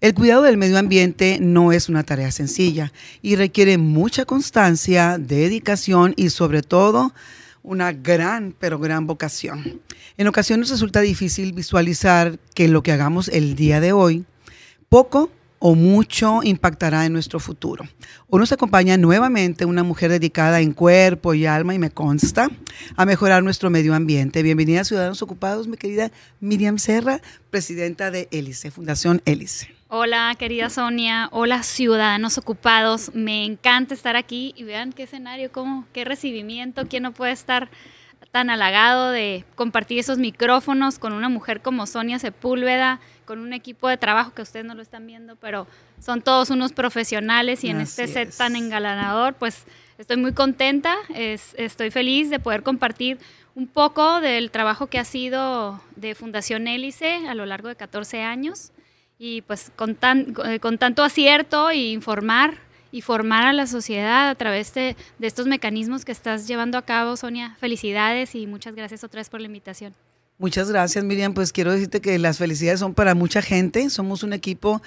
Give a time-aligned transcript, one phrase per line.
[0.00, 2.90] El cuidado del medio ambiente no es una tarea sencilla
[3.20, 7.12] y requiere mucha constancia, dedicación y sobre todo
[7.62, 9.82] una gran, pero gran vocación.
[10.16, 14.24] En ocasiones resulta difícil visualizar que lo que hagamos el día de hoy
[14.88, 17.86] poco o mucho impactará en nuestro futuro.
[18.30, 22.48] Hoy nos acompaña nuevamente una mujer dedicada en cuerpo y alma, y me consta,
[22.96, 24.42] a mejorar nuestro medio ambiente.
[24.42, 27.20] Bienvenida a Ciudadanos Ocupados, mi querida Miriam Serra,
[27.50, 29.79] presidenta de Hélice, Fundación Hélice.
[29.92, 31.28] Hola, querida Sonia.
[31.32, 33.12] Hola, ciudadanos ocupados.
[33.12, 36.86] Me encanta estar aquí y vean qué escenario, cómo, qué recibimiento.
[36.86, 37.68] ¿Quién no puede estar
[38.30, 43.88] tan halagado de compartir esos micrófonos con una mujer como Sonia Sepúlveda, con un equipo
[43.88, 45.66] de trabajo que ustedes no lo están viendo, pero
[45.98, 49.64] son todos unos profesionales y en este set tan engalanador, pues
[49.98, 53.18] estoy muy contenta, estoy feliz de poder compartir
[53.56, 58.22] un poco del trabajo que ha sido de Fundación Hélice a lo largo de 14
[58.22, 58.70] años
[59.22, 62.54] y pues con, tan, eh, con tanto acierto e informar
[62.90, 66.82] y formar a la sociedad a través de, de, estos mecanismos que estás llevando a
[66.82, 67.54] cabo, Sonia.
[67.60, 69.94] Felicidades y muchas gracias otra vez por la invitación.
[70.38, 71.34] Muchas gracias, Miriam.
[71.34, 73.90] Pues quiero decirte que las felicidades son para mucha gente.
[73.90, 74.80] Somos un equipo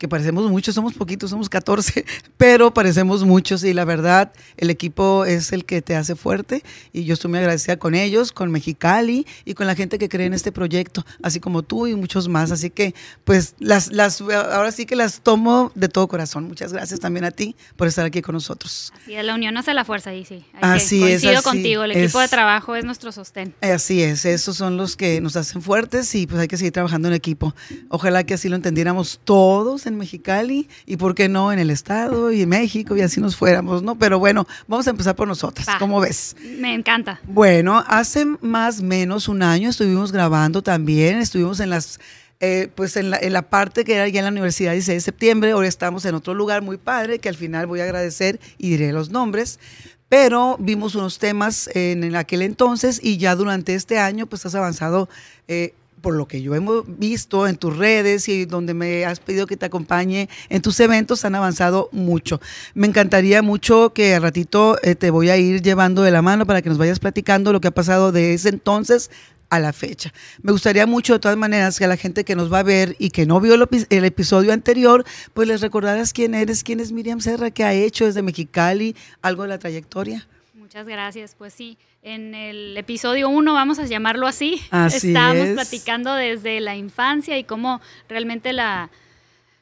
[0.00, 2.06] que parecemos muchos, somos poquitos, somos 14,
[2.38, 7.04] pero parecemos muchos y la verdad, el equipo es el que te hace fuerte y
[7.04, 10.32] yo estoy muy agradecida con ellos, con Mexicali y con la gente que cree en
[10.32, 12.50] este proyecto, así como tú y muchos más.
[12.50, 12.94] Así que,
[13.24, 16.48] pues, las, las, ahora sí que las tomo de todo corazón.
[16.48, 18.94] Muchas gracias también a ti por estar aquí con nosotros.
[19.02, 20.46] Así es, la unión hace la fuerza, y sí.
[20.62, 21.20] así es.
[21.20, 23.54] Coincido contigo, el equipo de trabajo es nuestro sostén.
[23.60, 27.08] Así es, esos son los que nos hacen fuertes y pues hay que seguir trabajando
[27.08, 27.54] en equipo.
[27.90, 32.32] Ojalá que así lo entendiéramos todos en Mexicali y por qué no en el estado
[32.32, 33.96] y en México y así nos fuéramos, ¿no?
[33.96, 35.66] Pero bueno, vamos a empezar por nosotras.
[35.78, 36.36] ¿Cómo ves?
[36.58, 37.20] Me encanta.
[37.24, 42.00] Bueno, hace más o menos un año estuvimos grabando también, estuvimos en las
[42.42, 45.00] eh, pues en la, en la, parte que era ya en la Universidad 16 de
[45.02, 48.70] septiembre, ahora estamos en otro lugar muy padre, que al final voy a agradecer y
[48.70, 49.60] diré los nombres,
[50.08, 54.54] pero vimos unos temas en, en aquel entonces y ya durante este año pues has
[54.54, 55.10] avanzado
[55.48, 59.46] eh, por lo que yo hemos visto en tus redes y donde me has pedido
[59.46, 62.40] que te acompañe en tus eventos, han avanzado mucho.
[62.74, 66.46] Me encantaría mucho que a ratito eh, te voy a ir llevando de la mano
[66.46, 69.10] para que nos vayas platicando lo que ha pasado de ese entonces
[69.50, 70.12] a la fecha.
[70.42, 72.96] Me gustaría mucho, de todas maneras, que a la gente que nos va a ver
[72.98, 76.92] y que no vio el, el, episodio anterior, pues les recordaras quién eres, quién es
[76.92, 80.26] Miriam Serra, qué ha hecho desde Mexicali, algo de la trayectoria.
[80.70, 81.34] Muchas gracias.
[81.36, 85.54] Pues sí, en el episodio 1, vamos a llamarlo así, así estábamos es.
[85.54, 88.88] platicando desde la infancia y cómo realmente la,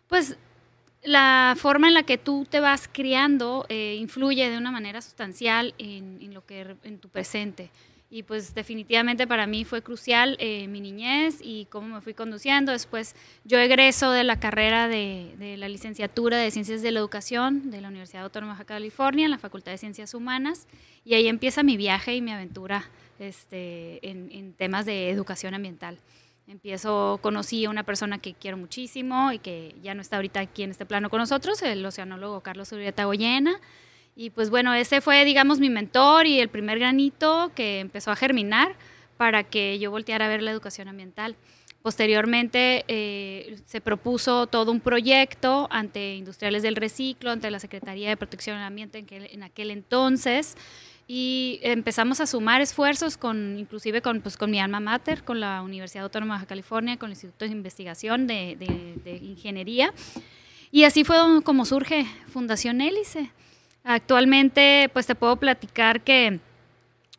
[0.07, 0.37] pues,
[1.03, 5.75] la forma en la que tú te vas criando eh, influye de una manera sustancial
[5.79, 7.71] en, en, lo que en tu presente.
[8.11, 12.73] Y pues definitivamente para mí fue crucial eh, mi niñez y cómo me fui conduciendo.
[12.73, 13.15] Después
[13.45, 17.89] yo egreso de la carrera de, la licenciatura de Ciencias de la Educación de la
[17.89, 20.67] Universidad Autónoma de California, en la Facultad de Ciencias Humanas.
[21.05, 25.99] Y ahí empieza mi viaje y mi aventura este, en, en temas de educación ambiental.
[26.47, 30.63] Empiezo, conocí a una persona que quiero muchísimo y que ya no está ahorita aquí
[30.63, 33.61] en este plano con nosotros, el oceanólogo Carlos Urieta Goyena.
[34.21, 38.17] Y pues bueno, ese fue, digamos, mi mentor y el primer granito que empezó a
[38.17, 38.75] germinar
[39.17, 41.37] para que yo volteara a ver la educación ambiental.
[41.83, 48.17] Posteriormente eh, se propuso todo un proyecto ante Industriales del Reciclo, ante la Secretaría de
[48.17, 50.57] Protección del Ambiente en, que, en aquel entonces,
[51.07, 55.63] y empezamos a sumar esfuerzos con inclusive con, pues, con mi alma mater, con la
[55.63, 59.95] Universidad Autónoma de California, con el Instituto de Investigación de, de, de Ingeniería.
[60.73, 63.31] Y así fue como surge Fundación Hélice.
[63.91, 66.41] Actualmente, pues te puedo platicar que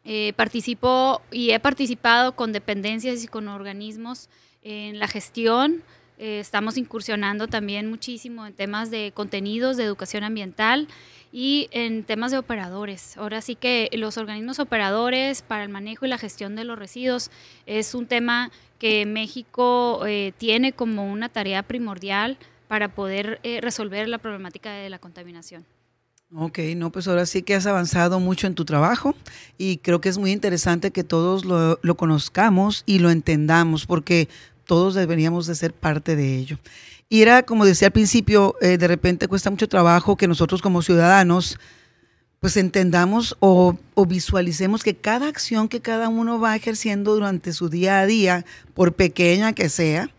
[0.05, 4.29] eh, participo y he participado con dependencias y con organismos
[4.61, 5.83] en la gestión
[6.19, 10.87] Eh, estamos incursionando también muchísimo en temas de contenidos, de educación ambiental
[11.31, 13.15] y en temas de operadores.
[13.15, 17.31] Ahora sí que los organismos operadores para el manejo y la gestión de los residuos
[17.65, 22.37] es un tema que México eh, tiene como una tarea primordial
[22.67, 25.63] para poder eh, resolver la problemática de la contaminación.
[26.35, 29.15] Ok, no, pues ahora sí que has avanzado mucho en tu trabajo
[29.57, 34.29] y creo que es muy interesante que todos lo, conozcamos y lo entendamos porque
[34.65, 36.59] todos deberíamos de ser parte de ello.
[37.09, 40.83] Y era, como decía al principio, eh, de repente cuesta mucho trabajo que nosotros como
[40.83, 41.57] ciudadanos
[42.39, 43.77] pues entendamos o,
[44.07, 48.93] visualicemos que cada acción que cada uno va ejerciendo durante su día a día, por
[48.93, 50.09] pequeña que sea,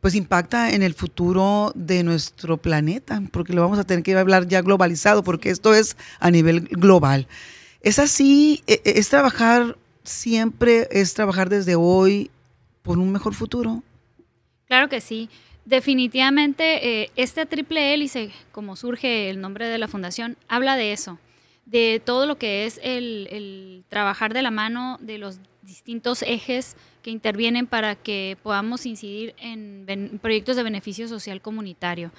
[0.00, 4.48] pues impacta en el futuro de nuestro planeta, porque lo vamos a tener que hablar
[4.48, 7.26] ya globalizado, porque esto es a nivel global.
[7.82, 12.30] Es así, e, e, es trabajar siempre, es trabajar desde hoy
[12.82, 13.82] por un mejor futuro.
[14.66, 15.28] Claro que sí.
[15.64, 21.18] Definitivamente, eh, esta triple hélice, como surge el nombre de la fundación, habla de eso,
[21.66, 27.10] de todo lo que es el, trabajar de la mano de los distintos ejes que
[27.10, 32.12] intervienen para que podamos incidir en proyectos de beneficio social comunitario.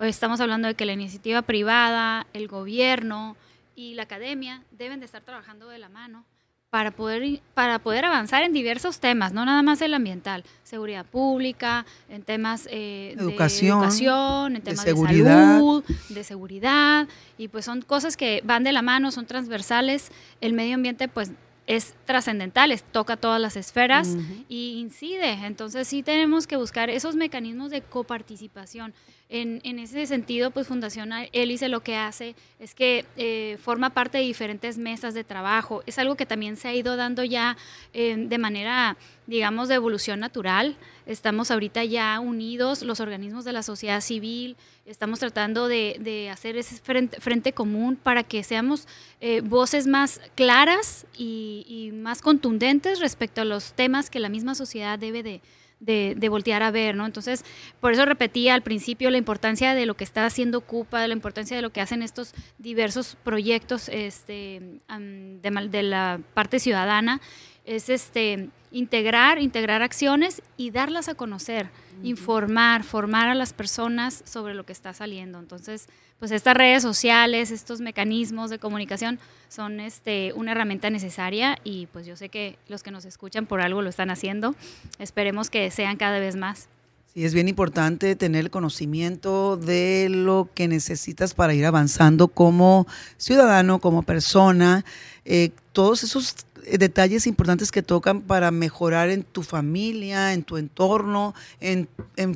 [0.00, 3.36] Estamos hablando de que la iniciativa privada, el gobierno
[3.74, 6.24] y la academia deben de estar trabajando de la mano
[6.68, 11.86] para poder, para poder avanzar en diversos temas, no nada más el ambiental, seguridad pública,
[12.10, 17.08] en temas eh, educación, de educación, en temas de, salud, de seguridad,
[17.38, 20.10] y pues son cosas que van de la mano, son transversales.
[20.42, 21.30] El medio ambiente pues
[21.66, 24.16] es trascendental, toca todas las esferas
[24.48, 25.32] y incide.
[25.46, 28.94] Entonces sí tenemos que buscar esos mecanismos de coparticipación.
[29.28, 34.18] En, en ese sentido, pues Fundación Hélice lo que hace es que eh, forma parte
[34.18, 35.82] de diferentes mesas de trabajo.
[35.86, 37.56] Es algo que también se ha ido dando ya
[37.92, 38.96] eh, de manera,
[39.26, 40.76] digamos, de evolución natural.
[41.06, 46.76] Estamos ahorita ya unidos, los organismos de la sociedad civil, estamos tratando de, hacer ese
[46.76, 48.86] frente, común para que seamos
[49.20, 54.54] eh, voces más claras y, y más contundentes respecto a los temas que la misma
[54.54, 57.06] sociedad debe de voltear a ver, ¿no?
[57.06, 57.44] Entonces,
[57.80, 61.56] por eso repetía al principio la importancia de lo que está haciendo CUPA, la importancia
[61.56, 67.20] de lo que hacen estos diversos proyectos este, de, de la parte ciudadana,
[67.64, 71.70] es este, integrar, integrar acciones y darlas a conocer,
[72.02, 75.38] informar, formar a las personas sobre lo que está saliendo.
[75.38, 75.88] Entonces,
[76.18, 79.18] pues estas redes sociales, estos mecanismos de comunicación
[79.48, 83.62] son este, una herramienta necesaria y pues yo sé que los que nos escuchan por
[83.62, 84.54] algo lo están haciendo.
[84.98, 86.68] Esperemos que sean cada vez más.
[87.14, 92.86] Sí, es bien importante tener el conocimiento de lo que necesitas para ir avanzando como
[93.16, 94.84] ciudadano, como persona,
[95.26, 96.36] eh, todos esos
[96.78, 101.88] detalles importantes que tocan para mejorar en tu familia, en tu entorno, en,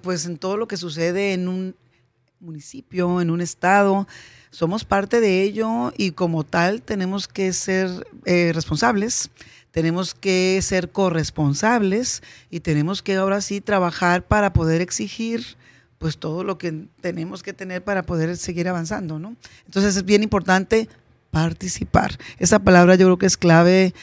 [0.02, 1.74] pues en todo lo que sucede en un
[2.40, 4.08] municipio, en un estado.
[4.50, 9.30] Somos parte de ello y como tal tenemos que ser eh, responsables,
[9.70, 15.56] tenemos que ser corresponsables y tenemos que ahora sí trabajar para poder exigir
[15.98, 19.36] pues todo lo que tenemos que tener para poder seguir avanzando, ¿no?
[19.66, 20.88] Entonces es bien importante
[21.30, 22.18] participar.
[22.38, 23.94] Esa palabra yo creo que es clave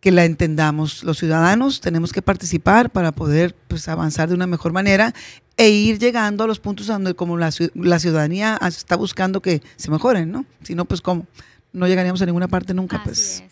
[0.00, 1.04] que la entendamos.
[1.04, 5.14] Los ciudadanos tenemos que participar para poder pues, avanzar de una mejor manera
[5.56, 10.32] e ir llegando a los puntos donde como la, ciudadanía está buscando que se mejoren,
[10.32, 10.46] ¿no?
[10.62, 11.26] Si no, pues cómo,
[11.72, 13.02] no llegaríamos a ninguna parte nunca.
[13.04, 13.42] pues.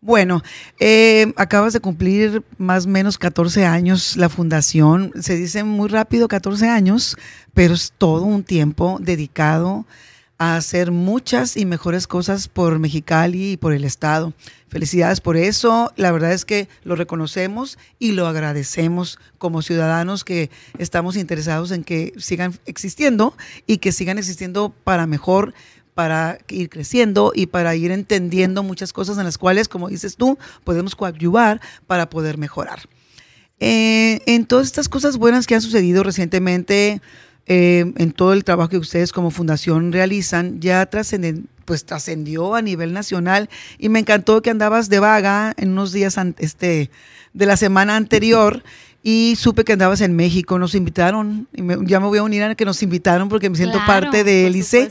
[0.00, 0.42] Bueno,
[0.80, 5.12] eh, acabas de cumplir más o menos 14 años la fundación.
[5.20, 7.16] Se dice muy rápido 14 años,
[7.54, 10.11] pero es todo un tiempo dedicado a
[10.42, 14.32] hacer muchas y mejores cosas por Mexicali y por el Estado.
[14.68, 15.92] Felicidades por eso.
[15.96, 21.84] La verdad es que lo reconocemos y lo agradecemos como ciudadanos que estamos interesados en
[21.84, 25.54] que sigan existiendo y que sigan existiendo para mejor
[25.94, 30.38] para ir creciendo y para ir entendiendo muchas cosas en las cuales, como dices tú,
[30.64, 32.80] podemos coadyuvar para poder mejorar.
[33.60, 37.00] Eh, en todas estas cosas buenas que han sucedido recientemente,
[37.46, 42.62] eh, en todo el trabajo que ustedes como fundación realizan, ya trascenden, pues trascendió a
[42.62, 43.48] nivel nacional.
[43.78, 46.90] Y me encantó que andabas de vaga en unos días este,
[47.32, 48.62] de la semana anterior
[49.02, 52.54] y supe que andabas en México, nos invitaron, y ya me voy a unir a
[52.54, 54.90] que nos invitaron porque me siento parte de Hélice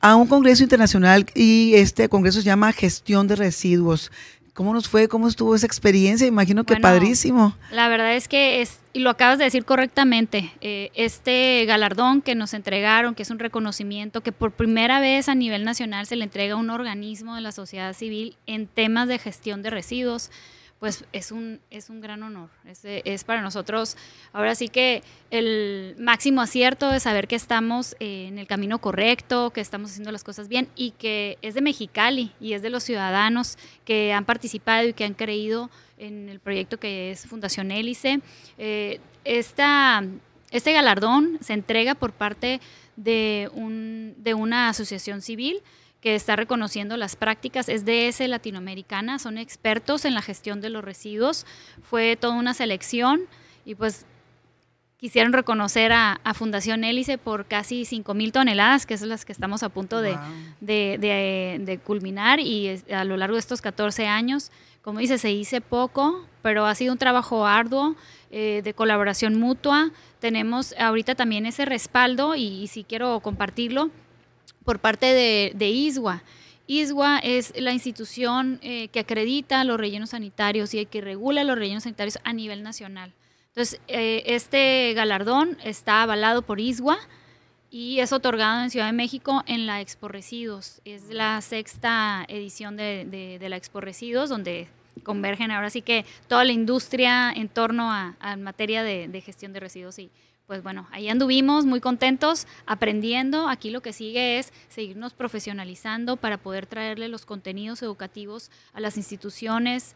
[0.00, 4.10] a un congreso internacional y este congreso se llama Gestión de Residuos.
[4.54, 5.08] ¿Cómo nos fue?
[5.08, 6.26] ¿Cómo estuvo esa experiencia?
[6.26, 7.56] Imagino que padrísimo.
[7.70, 12.34] La verdad es que es, y lo acabas de decir correctamente, eh, este galardón que
[12.34, 16.24] nos entregaron, que es un reconocimiento que por primera vez a nivel nacional se le
[16.24, 20.30] entrega a un organismo de la sociedad civil en temas de gestión de residuos,
[20.80, 22.48] pues es un, es un gran honor.
[22.64, 23.98] Es, es, para nosotros,
[24.32, 29.50] ahora sí que el máximo acierto de saber que estamos eh, en el camino correcto,
[29.50, 32.82] que estamos haciendo las cosas bien y que es de Mexicali y es de los
[32.82, 38.22] ciudadanos que han participado y que han creído en el proyecto que es Fundación Hélice.
[38.56, 40.02] Eh, esta,
[40.50, 42.58] este galardón se entrega por parte
[42.96, 45.62] de, un, de una asociación civil
[46.00, 50.82] que está reconociendo las prácticas, es DS Latinoamericana, son expertos en la gestión de los
[50.82, 51.46] residuos,
[51.82, 53.22] fue toda una selección
[53.64, 54.06] y pues
[54.96, 59.62] quisieron reconocer a, Fundación Hélice por casi 5 mil toneladas, que es las que estamos
[59.62, 60.16] a punto de,
[60.60, 64.50] de, culminar y a lo largo de estos 14 años,
[64.82, 67.96] como dice, se hizo poco, pero ha sido un trabajo arduo
[68.30, 69.90] eh, de colaboración mutua.
[70.18, 73.90] Tenemos ahorita también ese respaldo y, y sí quiero compartirlo
[74.70, 75.06] por parte
[75.52, 76.22] de, ISWA.
[76.68, 81.82] ISWA es la institución eh, que acredita los rellenos sanitarios y que regula los rellenos
[81.82, 83.12] sanitarios a nivel nacional.
[83.48, 86.98] Entonces, eh, este galardón está avalado por ISWA
[87.72, 90.80] y es otorgado en Ciudad de México en la Expo Residuos.
[90.84, 94.68] Es la sexta edición de, la Expo Residuos, donde
[95.02, 99.58] convergen ahora sí que toda la industria en torno a, materia de, de, gestión de
[99.58, 100.12] residuos y
[100.50, 103.48] pues bueno, ahí anduvimos muy contentos, aprendiendo.
[103.48, 108.96] Aquí lo que sigue es seguirnos profesionalizando para poder traerle los contenidos educativos a las
[108.96, 109.94] instituciones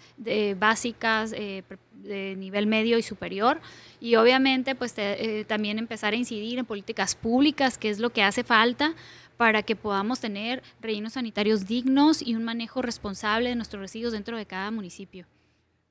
[0.57, 3.61] básicas eh, de nivel medio y superior.
[3.99, 8.23] Y obviamente, pues eh, también empezar a incidir en políticas públicas, que es lo que
[8.23, 8.95] hace falta
[9.37, 14.37] para que podamos tener rellenos sanitarios dignos y un manejo responsable de nuestros residuos dentro
[14.37, 15.27] de cada municipio.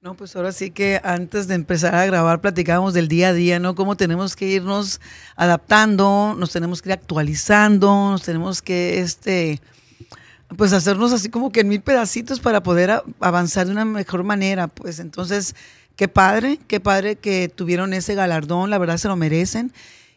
[0.04, 3.60] No, pues ahora sí que antes de empezar a grabar platicábamos del día a día,
[3.60, 3.74] ¿no?
[3.74, 5.00] Cómo tenemos que irnos
[5.38, 9.62] adaptando, nos tenemos que ir actualizando, nos tenemos que, este,
[10.58, 14.68] pues hacernos así como que en mil pedacitos para poder avanzar de una mejor manera,
[14.68, 15.56] pues entonces,
[15.96, 19.72] qué padre, qué padre que tuvieron ese galardón, la verdad se lo merecen.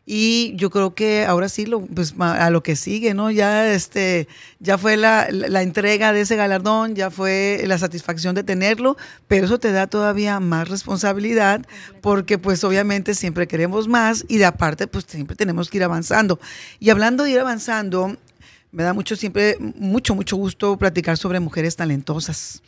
[0.09, 3.33] Y yo creo que ahora sí, lo, pues a lo que sigue, ¿no?
[3.33, 4.29] Ya, este,
[4.61, 8.97] ya fue la, la, entrega de ese galardón, ya fue la satisfacción de tenerlo,
[9.27, 11.67] pero eso te da todavía más responsabilidad
[12.03, 16.39] porque pues obviamente siempre queremos más y de aparte pues siempre tenemos que ir avanzando.
[16.79, 18.17] Y hablando de ir avanzando,
[18.71, 22.63] me da mucho siempre, mucho, mucho gusto platicar sobre mujeres talentosas.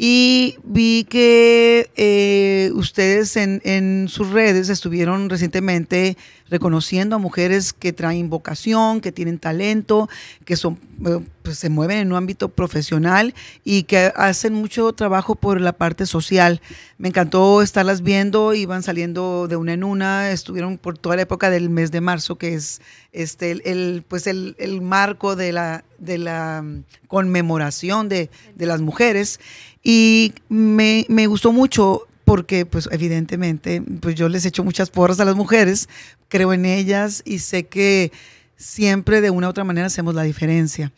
[0.00, 6.16] Y vi que eh, ustedes en, en, sus redes estuvieron recientemente
[6.50, 10.08] reconociendo a mujeres que traen vocación, que tienen talento,
[10.44, 15.34] que son, eh, pues, se mueven en un ámbito profesional y que hacen mucho trabajo
[15.34, 16.60] por la parte social.
[16.98, 21.50] Me encantó estarlas viendo, iban saliendo de una en una, estuvieron por toda la época
[21.50, 22.80] del mes de marzo, que es
[23.12, 26.64] este, el, pues el, marco de la, de la
[27.06, 29.40] conmemoración de, de las mujeres.
[29.82, 35.24] Y me, me gustó mucho porque pues evidentemente pues yo les echo muchas porras a
[35.24, 35.88] las mujeres,
[36.28, 38.12] creo en ellas y sé que
[38.54, 40.92] siempre de una u otra manera hacemos la diferencia.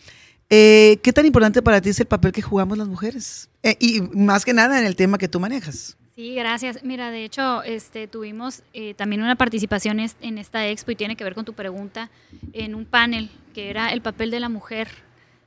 [0.49, 3.49] Eh, ¿Qué tan importante para ti es el papel que jugamos las mujeres?
[3.63, 5.97] Eh, y más que nada en el tema que tú manejas.
[6.17, 6.83] Sí, gracias.
[6.83, 11.23] Mira, de hecho, este, tuvimos eh, también una participación en esta expo y tiene que
[11.23, 12.11] ver con tu pregunta
[12.53, 14.89] en un panel que era el papel de la mujer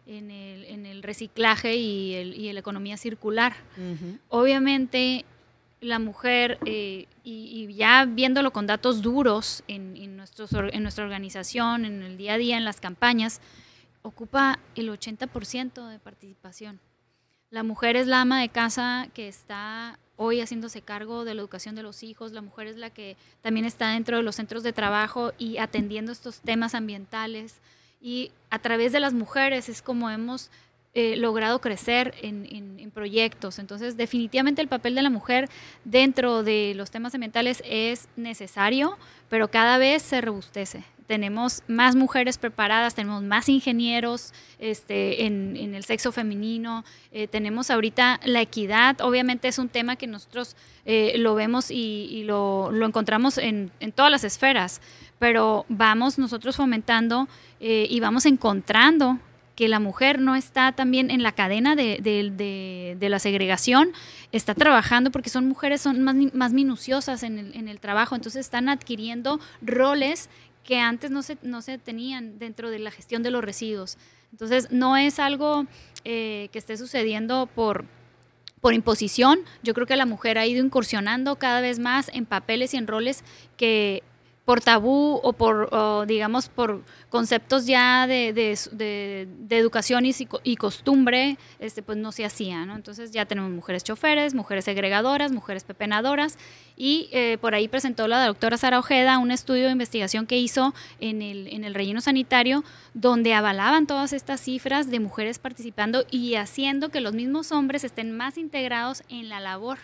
[0.07, 3.53] en el, en el reciclaje y, el, y la economía circular.
[4.29, 5.25] Obviamente,
[5.83, 12.03] la mujer, eh, y, ya viéndolo con datos duros en, en, en nuestra organización, en
[12.03, 13.41] el día a día, en las campañas,
[14.01, 16.79] ocupa el 80% de participación.
[17.49, 21.75] La mujer es la ama de casa que está hoy haciéndose cargo de la educación
[21.75, 24.73] de los hijos, la mujer es la que también está dentro de los centros de
[24.73, 27.59] trabajo y atendiendo estos temas ambientales
[28.01, 30.51] y a través de las mujeres es como hemos
[30.95, 33.57] eh, logrado crecer en, proyectos.
[33.57, 35.49] Entonces, definitivamente el papel de la mujer
[35.83, 40.83] dentro de los temas ambientales es necesario, pero cada vez se robustece.
[41.07, 48.19] Tenemos más mujeres preparadas, tenemos más ingenieros este, en, el sexo femenino, eh, tenemos ahorita
[48.25, 53.39] la equidad, obviamente es un tema que nosotros eh, lo vemos y, lo, lo, encontramos
[53.39, 54.79] en, en todas las esferas,
[55.17, 57.27] pero vamos nosotros fomentando
[57.59, 59.17] y vamos encontrando
[59.55, 63.91] que la mujer no está también en la cadena de, la segregación,
[64.31, 70.29] está trabajando porque son mujeres son más, minuciosas en el, trabajo, entonces están adquiriendo roles
[70.63, 73.97] que antes no se, no se tenían dentro de la gestión de los residuos.
[74.31, 75.65] Entonces no es algo
[76.05, 77.85] eh, que esté sucediendo por,
[78.61, 82.73] por imposición, yo creo que la mujer ha ido incursionando cada vez más en papeles
[82.73, 83.23] y en roles
[83.57, 84.03] que
[84.45, 91.37] por tabú o por, digamos, por conceptos ya de, de, de, educación y, y, costumbre,
[91.59, 92.75] este, pues no se hacía, ¿no?
[92.75, 96.37] Entonces ya tenemos mujeres choferes, mujeres segregadoras, mujeres pepenadoras,
[96.75, 100.73] y eh, por ahí presentó la doctora Sara Ojeda un estudio de investigación que hizo
[100.99, 106.35] en el, en el relleno sanitario, donde avalaban todas estas cifras de mujeres participando y
[106.35, 109.77] haciendo que los mismos hombres estén más integrados en la labor.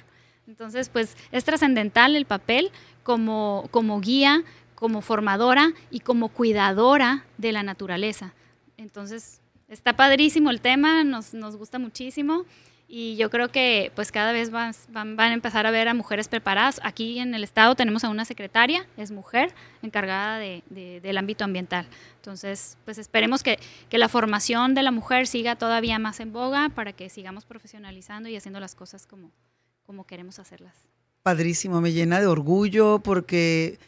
[0.49, 2.71] Entonces, pues es trascendental el papel
[3.03, 8.33] como, como guía, como formadora y como cuidadora de la naturaleza.
[8.75, 12.45] Entonces, está padrísimo el tema, nos, nos gusta muchísimo
[12.87, 16.27] y yo creo que pues cada vez van, van, a empezar a ver a mujeres
[16.27, 16.81] preparadas.
[16.83, 19.53] Aquí en el estado tenemos a una secretaria, es mujer,
[19.83, 21.85] encargada de, del ámbito ambiental.
[22.15, 26.69] Entonces, pues esperemos que, que, la formación de la mujer siga todavía más en boga
[26.69, 29.29] para que sigamos profesionalizando y haciendo las cosas como,
[29.89, 30.75] como queremos hacerlas.
[31.23, 33.79] Padrísimo, me llena de orgullo porque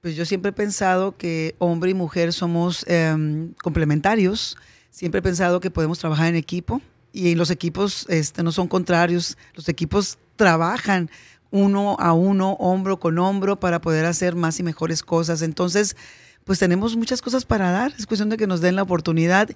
[0.00, 4.56] pues yo siempre he pensado que hombre y mujer somos em, complementarios.
[4.90, 6.82] Siempre he pensado que podemos trabajar en equipo
[7.12, 9.38] y los equipos este, no son contrarios.
[9.54, 11.08] Los equipos trabajan
[11.52, 15.40] uno a uno, hombro con hombro, para poder hacer más y mejores cosas.
[15.40, 15.94] Entonces,
[16.42, 17.94] pues tenemos muchas cosas para dar.
[17.96, 19.50] Es cuestión de que nos den la oportunidad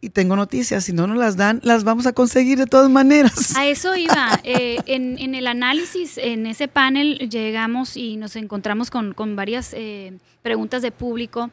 [0.00, 3.56] y tengo noticias, si no nos las dan, las vamos a conseguir de todas maneras.
[3.56, 4.38] A eso iba.
[4.42, 10.82] Eh, en, el análisis, en ese panel, llegamos y nos encontramos con, varias eh, preguntas
[10.82, 11.50] de público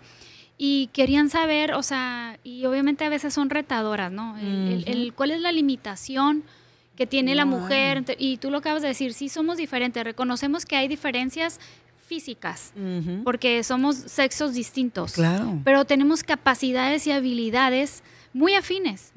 [0.58, 4.38] y querían saber, o sea, y obviamente a veces son retadoras, ¿no?
[4.38, 6.44] El, ¿Cuál es la limitación?
[6.96, 10.76] que tiene la mujer, y tú lo acabas de decir, sí somos diferentes, reconocemos que
[10.76, 11.60] hay diferencias
[12.06, 12.74] físicas,
[13.24, 15.60] porque somos sexos distintos, claro.
[15.64, 19.12] pero tenemos capacidades y habilidades muy afines.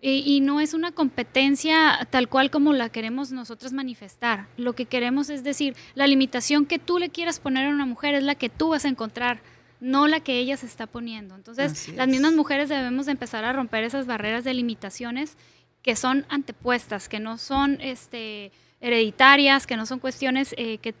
[0.00, 4.46] y, no es una competencia tal cual como la queremos nosotros manifestar.
[4.56, 8.14] Lo que queremos es decir, la limitación que tú le quieras poner a una mujer
[8.14, 9.40] es la que tú vas a encontrar,
[9.80, 11.34] no la que ella se está poniendo.
[11.34, 15.36] Entonces, las mismas mujeres debemos empezar a romper esas barreras de limitaciones
[15.82, 20.94] que son antepuestas, que no son este, hereditarias, que no son cuestiones eh, que,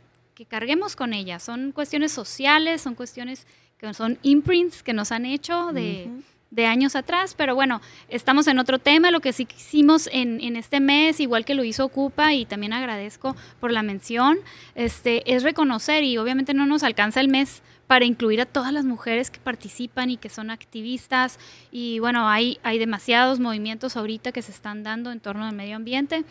[0.48, 3.46] carguemos con ellas, son cuestiones sociales, son cuestiones
[3.76, 6.08] que son imprints que nos han hecho de
[6.50, 10.56] de años atrás, pero bueno, estamos en otro tema, lo que sí hicimos en, en,
[10.56, 14.38] este mes, igual que lo hizo Ocupa, y también agradezco por la mención,
[14.74, 18.84] este, es reconocer, y obviamente no nos alcanza el mes para incluir a todas las
[18.84, 21.38] mujeres que participan y que son activistas,
[21.70, 25.76] y bueno, hay, hay demasiados movimientos ahorita que se están dando en torno al medio
[25.76, 26.24] ambiente,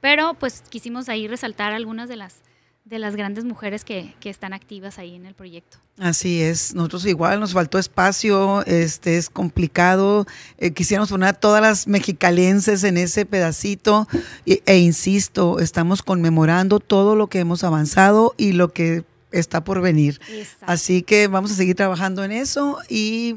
[0.00, 2.42] pero pues quisimos ahí resaltar algunas de las
[2.84, 5.78] de las grandes mujeres que, que, están activas ahí en el proyecto.
[5.98, 10.26] Así es, nosotros igual nos faltó espacio, este es complicado,
[10.58, 14.08] eh, quisiéramos poner a todas las mexicalenses en ese pedacito
[14.46, 19.80] e, e, insisto, estamos conmemorando todo lo que hemos avanzado y lo que está por
[19.80, 20.20] venir.
[20.62, 23.36] Así que vamos a seguir trabajando en eso y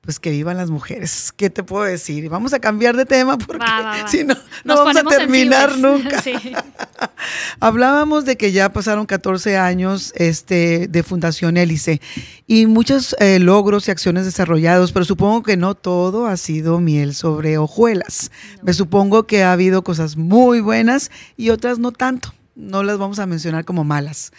[0.00, 1.32] pues que vivan las mujeres.
[1.36, 2.28] ¿Qué te puedo decir?
[2.30, 3.66] Vamos a cambiar de tema porque
[4.08, 4.34] si no,
[4.64, 6.22] no vamos a terminar nunca.
[7.60, 12.00] Hablábamos de que ya pasaron 14 años este, de Fundación Hélice
[12.46, 17.14] y muchos eh, logros y acciones desarrollados, pero supongo que no todo ha sido miel
[17.14, 18.30] sobre hojuelas.
[18.62, 22.34] Me supongo que ha habido cosas muy buenas y otras no tanto.
[22.56, 24.32] No las vamos a mencionar como malas.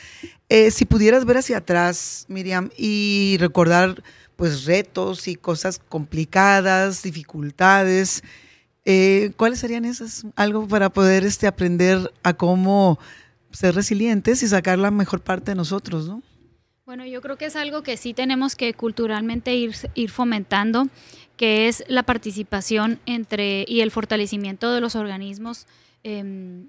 [0.50, 4.04] Eh, si pudieras ver hacia atrás, Miriam, y recordar
[4.42, 8.24] pues retos y cosas complicadas, dificultades.
[8.86, 10.26] Eh, ¿Cuáles serían esas?
[10.36, 12.98] Algo para poder este, aprender a cómo
[13.52, 16.24] ser resilientes y sacar la mejor parte de nosotros, ¿no?
[16.88, 20.88] Bueno, yo creo que es algo que sí tenemos que culturalmente ir, ir fomentando,
[21.38, 25.68] que es la participación entre y el fortalecimiento de los organismos
[26.02, 26.66] em,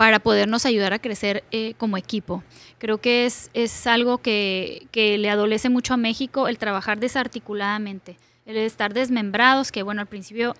[0.00, 2.42] para podernos ayudar a crecer eh, como equipo.
[2.78, 8.16] Creo que es, es algo que, que, le adolece mucho a México el trabajar desarticuladamente,
[8.46, 10.54] el estar desmembrados, que bueno, al principio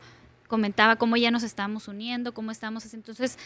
[0.46, 3.38] comentaba cómo ya nos estamos uniendo, cómo estamos entonces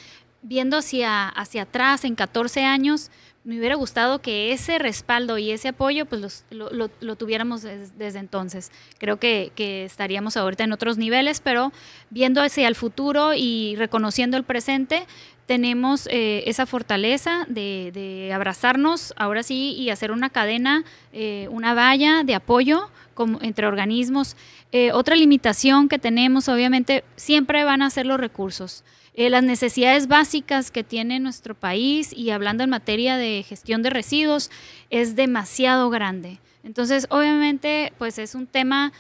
[0.43, 3.11] viendo hacia, hacia atrás en 14 años,
[3.45, 8.73] me hubiera gustado que ese respaldo y ese apoyo pues lo, lo, tuviéramos desde entonces.
[8.99, 11.73] Creo que, que, estaríamos ahorita en otros niveles, pero
[12.09, 15.07] viendo hacia el futuro y reconociendo el presente,
[15.47, 22.23] tenemos eh, esa fortaleza de, abrazarnos ahora sí y hacer una cadena, eh, una valla
[22.25, 24.37] de apoyo como, entre organismos.
[24.73, 28.85] Eh, otra limitación que tenemos, obviamente, siempre van a ser los recursos.
[29.17, 34.51] las necesidades básicas que tiene nuestro país y hablando en materia de gestión de residuos
[34.91, 36.41] es demasiado grande.
[36.65, 38.93] Entonces, obviamente, pues es un tema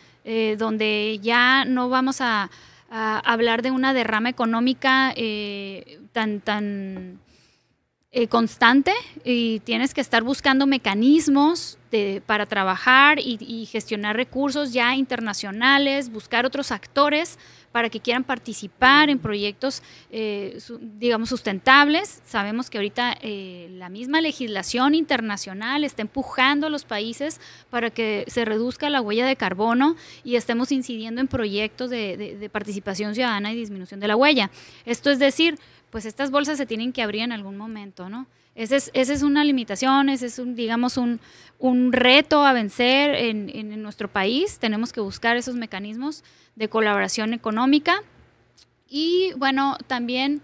[0.56, 2.48] donde ya no vamos a
[2.90, 5.12] hablar de una derrama económica
[6.14, 7.18] tan, tan
[8.12, 8.92] eh, constante
[9.24, 11.78] y tienes que estar buscando mecanismos
[12.26, 17.38] para trabajar y, gestionar recursos ya internacionales, buscar otros actores
[17.70, 20.58] para que quieran participar en proyectos, eh,
[20.98, 22.20] digamos, sustentables.
[22.24, 28.24] Sabemos que ahorita eh, la misma legislación internacional está empujando a los países para que
[28.26, 33.52] se reduzca la huella de carbono y estemos incidiendo en proyectos de, de participación ciudadana
[33.52, 34.50] y disminución de la huella.
[34.84, 35.58] Esto es decir,
[35.94, 38.26] pues estas bolsas se tienen que abrir en algún momento, ¿no?
[38.56, 41.20] Esa es, una limitación, ese es, un, digamos, un,
[41.92, 44.58] reto a vencer en, nuestro país.
[44.58, 46.24] Tenemos que buscar esos mecanismos
[46.56, 48.02] de colaboración económica.
[48.88, 50.42] Y bueno, también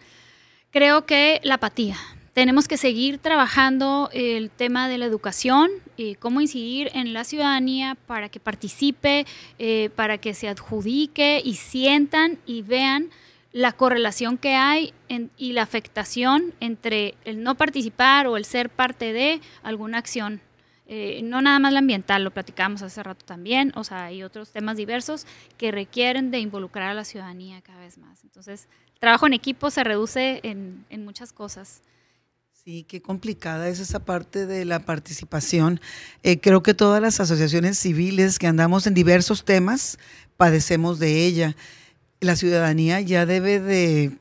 [0.70, 1.96] creo que la apatía.
[2.32, 7.96] Tenemos que seguir trabajando el tema de la educación y cómo incidir en la ciudadanía
[8.06, 9.26] para que participe,
[9.58, 13.10] eh, para que se adjudique y sientan y vean
[13.52, 14.94] la correlación que hay
[15.36, 20.40] y la afectación entre el no participar o el ser parte de alguna acción.
[20.92, 24.50] Eh, no nada más la ambiental, lo platicamos hace rato también, o sea, hay otros
[24.50, 25.24] temas diversos
[25.56, 28.24] que requieren de involucrar a la ciudadanía cada vez más.
[28.24, 31.82] Entonces, el trabajo en equipo se reduce en, muchas cosas.
[32.52, 35.80] Sí, qué complicada es esa parte de la participación.
[36.24, 39.96] Eh, creo que todas las asociaciones civiles que andamos en diversos temas
[40.36, 41.56] padecemos de ella
[42.20, 44.12] la ciudadanía ya debe de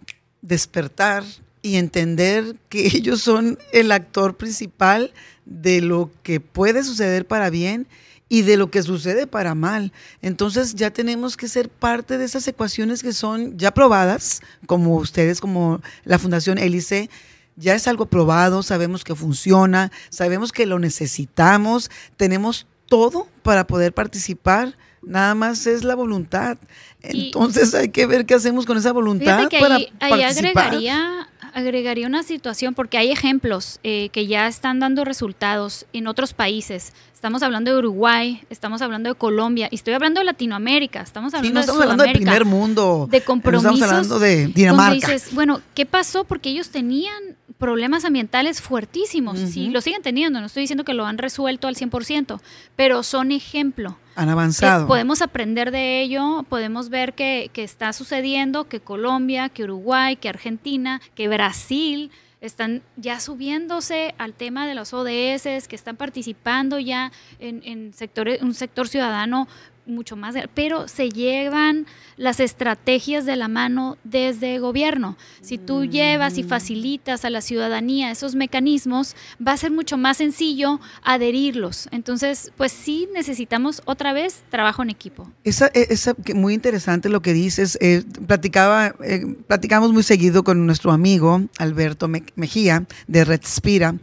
[0.41, 1.23] despertar
[1.61, 5.13] y entender que ellos son el actor principal
[5.45, 7.87] de lo que puede suceder para bien
[8.29, 9.91] y de lo que sucede para mal.
[10.21, 15.41] Entonces ya tenemos que ser parte de esas ecuaciones que son ya probadas, como ustedes,
[15.41, 17.09] como la Fundación Hélice,
[17.55, 23.93] ya es algo probado, sabemos que funciona, sabemos que lo necesitamos, tenemos todo para poder
[23.93, 26.57] participar nada más es la voluntad.
[27.01, 32.73] Entonces hay que ver qué hacemos con esa voluntad para ahí, agregaría, agregaría una situación,
[32.73, 36.93] porque hay ejemplos eh, que ya están dando resultados en otros países.
[37.13, 41.53] Estamos hablando de Uruguay, estamos hablando de Colombia, y estoy hablando de Latinoamérica, estamos hablando
[41.53, 43.73] no estamos hablando del primer mundo, de compromisos.
[43.73, 45.15] Estamos hablando de Dinamarca.
[45.33, 46.23] bueno, ¿qué pasó?
[46.23, 51.05] Porque ellos tenían problemas ambientales fuertísimos, sí, lo siguen teniendo, no estoy diciendo que lo
[51.05, 52.39] han resuelto al 100%,
[52.77, 53.97] pero son ejemplo.
[54.15, 54.87] Han avanzado.
[54.87, 60.29] podemos aprender de ello, podemos ver que, que está sucediendo, que Colombia, que Uruguay, que
[60.29, 67.11] Argentina, que Brasil están ya subiéndose al tema de los ODS, que están participando ya
[67.39, 69.49] en, en sectores, un sector ciudadano
[69.89, 71.85] mucho más, pero se llevan
[72.17, 75.17] las estrategias de la mano desde gobierno.
[75.41, 80.17] Si tú llevas y facilitas a la ciudadanía esos mecanismos, va a ser mucho más
[80.17, 81.87] sencillo adherirlos.
[81.91, 85.29] Entonces, pues sí necesitamos otra vez trabajo en equipo.
[85.43, 87.77] Esa, e, esa muy interesante lo que dices.
[87.81, 93.95] Eh, platicaba, eh, platicamos muy seguido con nuestro amigo Alberto Mejía de Redspira.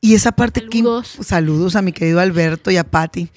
[0.00, 1.14] Y esa parte saludos.
[1.16, 3.30] que saludos a mi querido Alberto y a Patti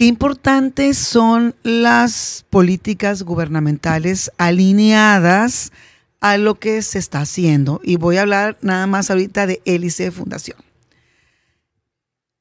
[0.00, 5.72] Qué importantes son las políticas gubernamentales alineadas
[6.20, 7.82] a lo que se está haciendo.
[7.84, 10.56] Y voy a hablar nada más ahorita de Hélice Fundación.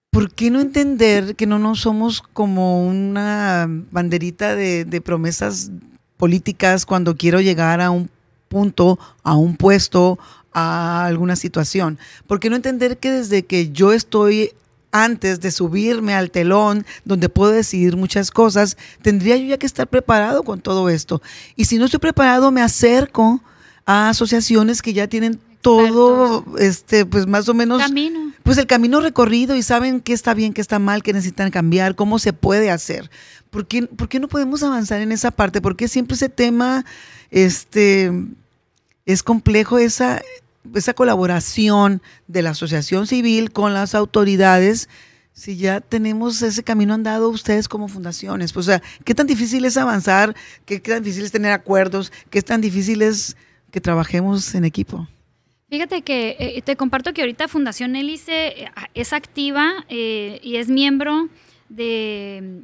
[0.10, 5.69] ¿Por qué no entender que no nos somos como una banderita de, de promesas
[6.15, 8.10] políticas cuando quiero llegar a un
[8.48, 10.17] punto, a un puesto,
[10.54, 12.00] a alguna situación?
[12.26, 14.54] ¿Por qué no entender que desde que yo estoy
[14.91, 19.88] antes de subirme al telón donde puedo decidir muchas cosas, tendría yo ya que estar
[19.88, 21.21] preparado con todo esto.
[21.56, 23.41] Y si no estoy preparado, me acerco
[23.86, 28.32] a asociaciones que ya tienen todo, este, pues más o menos, camino.
[28.43, 31.95] pues el camino recorrido y saben qué está bien, qué está mal, qué necesitan cambiar,
[31.95, 33.10] cómo se puede hacer.
[33.49, 35.62] ¿Por qué, ¿Por qué no podemos avanzar en esa parte?
[35.62, 36.86] Porque siempre ese tema,
[37.30, 38.12] este,
[39.06, 40.21] es complejo esa
[40.75, 44.89] esa colaboración de la asociación civil con las autoridades,
[45.39, 48.51] si ya tenemos ese camino andado ustedes como fundaciones?
[48.51, 50.36] Pues, o sea, ¿qué tan difícil es avanzar?
[50.65, 52.12] ¿Qué, tan difícil es tener acuerdos?
[52.29, 53.38] ¿Qué tan difícil es
[53.71, 55.08] que trabajemos en equipo?
[55.69, 60.67] Fíjate que eh, te comparto que ahorita Fundación Hélice eh, es activa eh, y es
[60.67, 61.29] miembro
[61.69, 62.63] de,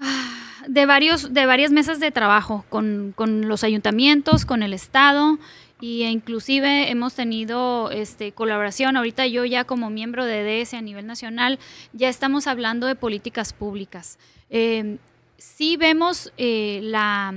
[0.00, 5.38] ah, de, varios, de varias mesas de trabajo con, con los ayuntamientos, con el Estado
[5.82, 8.96] y inclusive hemos tenido este, colaboración.
[8.96, 11.58] Ahorita yo ya como miembro de DS a nivel nacional
[11.92, 14.16] ya estamos hablando de políticas públicas.
[14.48, 14.98] Eh,
[15.38, 17.34] sí vemos eh, la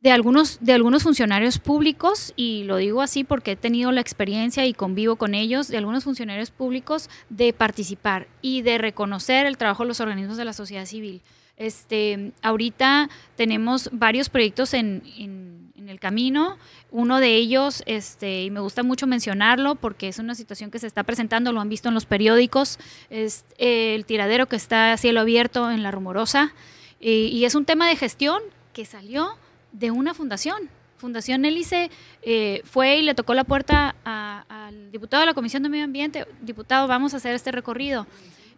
[0.00, 4.64] de algunos, de algunos funcionarios públicos, y lo digo así porque he tenido la experiencia
[4.66, 9.84] y convivo con ellos, de algunos funcionarios públicos, de participar y de reconocer el trabajo
[9.84, 11.20] de los organismos de la sociedad civil.
[11.58, 15.61] Este, ahorita tenemos varios proyectos en
[15.92, 16.58] el camino.
[16.90, 20.88] Uno de ellos, este, y me gusta mucho mencionarlo porque es una situación que se
[20.88, 22.78] está presentando, lo han visto en los periódicos,
[23.10, 26.52] es el tiradero que está a cielo abierto en La Rumorosa.
[27.00, 29.36] y es un tema de gestión que salió
[29.72, 30.70] de una fundación.
[30.96, 31.90] Fundación Hélice
[32.22, 36.26] eh, fue y le tocó la puerta al diputado de la Comisión de Medio Ambiente,
[36.40, 38.06] diputado, vamos a hacer este recorrido.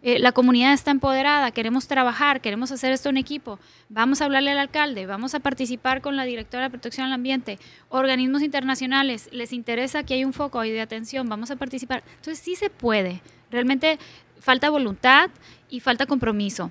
[0.07, 3.57] Eh, la comunidad está empoderada, queremos trabajar, queremos hacer esto en equipo,
[3.89, 7.57] vamos a hablarle al alcalde, vamos a participar con la directora de protección al ambiente,
[7.89, 12.03] organismos internacionales, les interesa que hay un foco de atención, vamos a participar.
[12.17, 13.97] Entonces sí se puede, realmente
[14.39, 15.31] falta voluntad
[15.71, 16.69] y falta compromiso.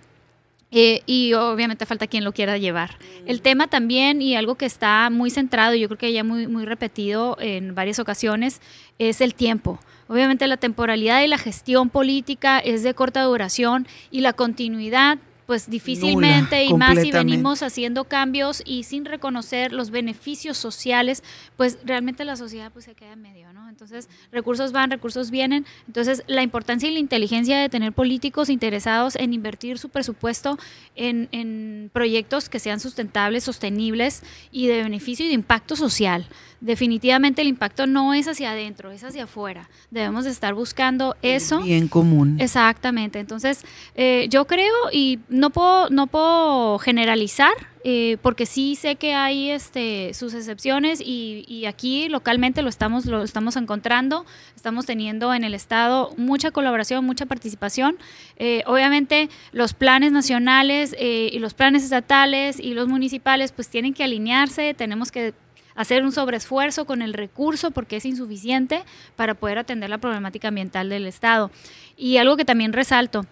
[0.70, 2.98] Eh, y obviamente falta quien lo quiera llevar.
[3.27, 6.64] El tema también, y algo que está muy centrado, yo creo que ya muy, muy
[6.64, 8.61] repetido en varias ocasiones,
[8.98, 9.79] es el tiempo.
[10.09, 15.68] Obviamente la temporalidad y la gestión política es de corta duración y la continuidad pues
[15.68, 21.22] difícilmente y más si venimos haciendo cambios y sin reconocer los beneficios sociales,
[21.57, 23.68] pues realmente la sociedad pues se queda en medio, ¿no?
[23.68, 25.66] Entonces, recursos van, recursos vienen.
[25.87, 30.59] Entonces, la importancia y la inteligencia de tener políticos interesados en invertir su presupuesto
[30.96, 36.26] en, en proyectos que sean sustentables, sostenibles y de beneficio y de impacto social
[36.64, 39.68] definitivamente el impacto no es hacia adentro, es hacia afuera.
[39.90, 41.61] Debemos de estar buscando eso.
[41.61, 42.40] Bien común.
[42.40, 43.20] Exactamente.
[43.20, 49.14] Entonces, eh, yo creo, y no puedo, no puedo generalizar, eh, porque sí sé que
[49.14, 55.42] hay este, sus excepciones y, aquí localmente lo estamos, lo estamos encontrando, estamos teniendo en
[55.42, 57.97] el Estado mucha colaboración, mucha participación.
[58.37, 64.05] Eh, obviamente los planes nacionales y los planes estatales y los municipales pues tienen que
[64.05, 65.35] alinearse, tenemos que
[65.75, 68.85] hacer un sobreesfuerzo con el recurso porque es insuficiente
[69.16, 71.51] para poder atender la problemática ambiental del Estado.
[71.97, 73.27] Y algo que también resalto,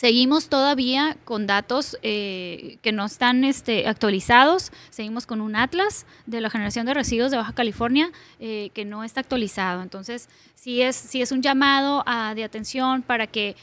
[0.00, 4.72] Seguimos todavía con datos eh, que no están este, actualizados.
[4.88, 9.04] Seguimos con un atlas de la generación de residuos de Baja California eh, que no
[9.04, 9.82] está actualizado.
[9.82, 13.56] Entonces, sí es, sí es un llamado a, de atención para que,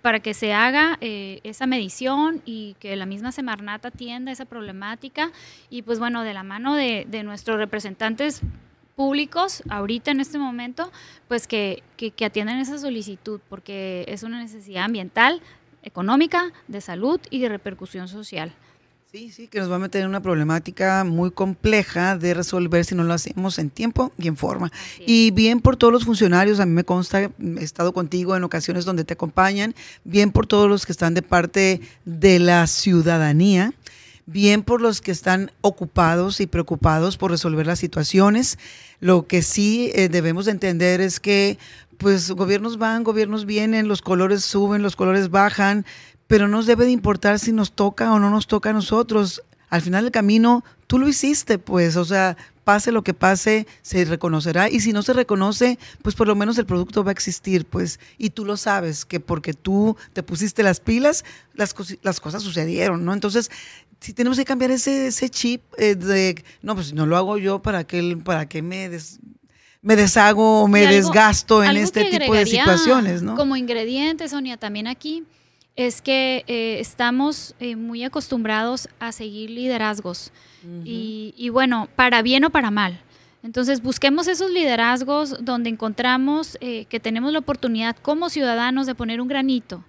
[0.00, 5.32] para que se haga eh, esa medición y que la misma Semarnat atienda esa problemática.
[5.70, 8.42] Y pues bueno, de la mano de nuestros representantes
[8.98, 10.90] públicos ahorita en este momento,
[11.28, 15.40] pues que, que, atiendan esa solicitud, porque es una necesidad ambiental,
[15.84, 18.52] económica, de salud y de repercusión social.
[19.12, 22.96] Sí, sí, que nos va a meter en una problemática muy compleja de resolver si
[22.96, 24.72] no lo hacemos en tiempo y en forma.
[25.06, 27.30] Y bien por todos los funcionarios, a mí me consta, he
[27.60, 31.80] estado contigo en ocasiones donde te acompañan, bien por todos los que están de parte
[32.04, 33.72] de la ciudadanía,
[34.28, 38.58] bien por los que están ocupados y preocupados por resolver las situaciones.
[39.00, 41.58] Lo que sí eh, debemos entender es que
[41.96, 45.84] pues gobiernos van, gobiernos vienen, los colores suben, los colores bajan,
[46.26, 49.42] pero no nos debe de importar si nos toca o no nos toca a nosotros.
[49.70, 54.04] Al final del camino, tú lo hiciste, pues, o sea, pase lo que pase, se
[54.04, 54.68] reconocerá.
[54.68, 57.98] Y si no se reconoce, pues por lo menos el producto va a existir, pues.
[58.18, 63.06] Y tú lo sabes, que porque tú te pusiste las pilas, las, las cosas sucedieron,
[63.06, 63.14] ¿no?
[63.14, 63.50] Entonces,
[64.00, 67.60] si tenemos que cambiar ese, ese chip eh, de, no, pues no lo hago yo
[67.60, 68.90] para que, para que me,
[69.82, 73.34] me deshago o me desgasto en este tipo de situaciones, ¿no?
[73.34, 75.24] Como ingrediente, Sonia, también aquí
[75.78, 80.32] es que eh, estamos eh, muy acostumbrados a seguir liderazgos
[80.84, 83.00] y, bueno, para bien o para mal.
[83.44, 89.20] Entonces busquemos esos liderazgos donde encontramos eh, que tenemos la oportunidad como ciudadanos de poner
[89.20, 89.84] un granito,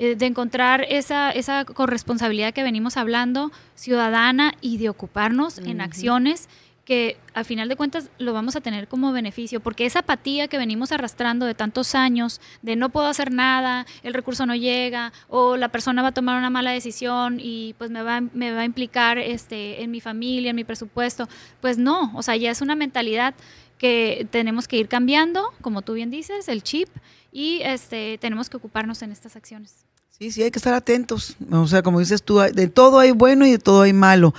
[0.00, 6.48] de encontrar esa, esa corresponsabilidad que venimos hablando ciudadana y de ocuparnos en acciones
[6.90, 10.58] que al final de cuentas lo vamos a tener como beneficio, porque esa apatía que
[10.58, 15.56] venimos arrastrando de tantos años, de no puedo hacer nada, el recurso no llega, o
[15.56, 18.64] la persona va a tomar una mala decisión y pues me va, me va a
[18.64, 21.28] implicar este, en mi familia, en mi presupuesto,
[21.60, 23.34] pues no, o sea, ya es una mentalidad
[23.78, 26.88] que tenemos que ir cambiando, como tú bien dices, el chip,
[27.30, 29.86] y este, tenemos que ocuparnos en estas acciones.
[30.20, 31.34] Sí, sí, hay que estar atentos.
[31.50, 34.34] O sea, como dices tú, de todo hay bueno y de todo hay malo.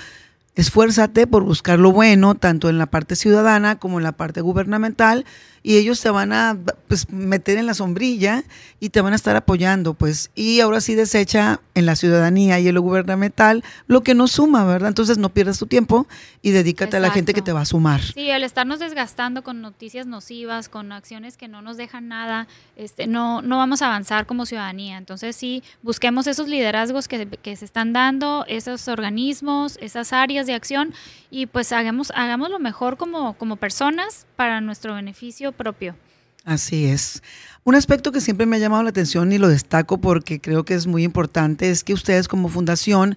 [0.54, 5.26] Esfuérzate por buscar lo bueno, tanto en la parte ciudadana como en la parte gubernamental,
[5.64, 8.44] y ellos te van a pues, meter en la sombrilla
[8.80, 10.32] y te van a estar apoyando, pues.
[10.36, 14.66] Y ahora sí desecha en la ciudadanía y en lo gubernamental lo que no suma,
[14.66, 14.90] ¿verdad?
[14.90, 16.08] Entonces no pierdas tu tiempo
[16.42, 18.02] y dedícate a la gente que te va a sumar.
[18.02, 23.08] Sí, al estarnos desgastando con noticias nocivas, con acciones que no nos dejan nada, este,
[23.08, 24.98] no, no vamos a avanzar como ciudadanía.
[24.98, 30.54] Entonces sí, busquemos esos liderazgos que, que se están dando, esos organismos, esas áreas de
[30.54, 30.94] acción
[31.30, 35.96] y pues hagamos, hagamos lo mejor como, como personas para nuestro beneficio propio.
[36.46, 37.22] Así es.
[37.64, 40.74] Un aspecto que siempre me ha llamado la atención y lo destaco porque creo que
[40.74, 43.16] es muy importante es que ustedes como fundación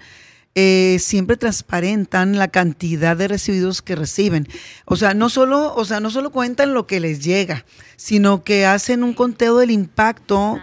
[0.55, 4.47] eh, siempre transparentan la cantidad de residuos que reciben.
[4.85, 7.65] O sea, no solo, o sea, no solo cuentan lo que les llega,
[7.97, 10.61] sino que hacen un conteo del impacto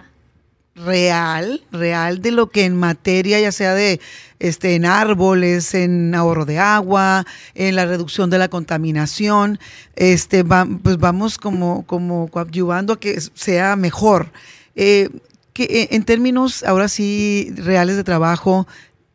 [0.85, 3.99] real, real de lo que en materia, ya sea de
[4.39, 9.59] este, en árboles, en ahorro de agua, en la reducción de la contaminación,
[9.95, 14.31] este, pues vamos como, como coadyuvando a que sea mejor.
[14.75, 15.09] Eh,
[15.53, 18.67] que eh, en términos ahora sí reales de trabajo,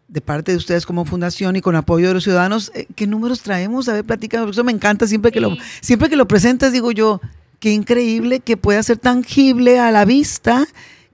[0.08, 3.42] de parte de ustedes como fundación y con apoyo de los ciudadanos, eh, ¿qué números
[3.42, 3.88] traemos?
[3.88, 7.20] A ver, platícanos, eso me encanta siempre que lo siempre que lo presentas digo yo,
[7.58, 10.68] qué increíble que pueda ser tangible a la vista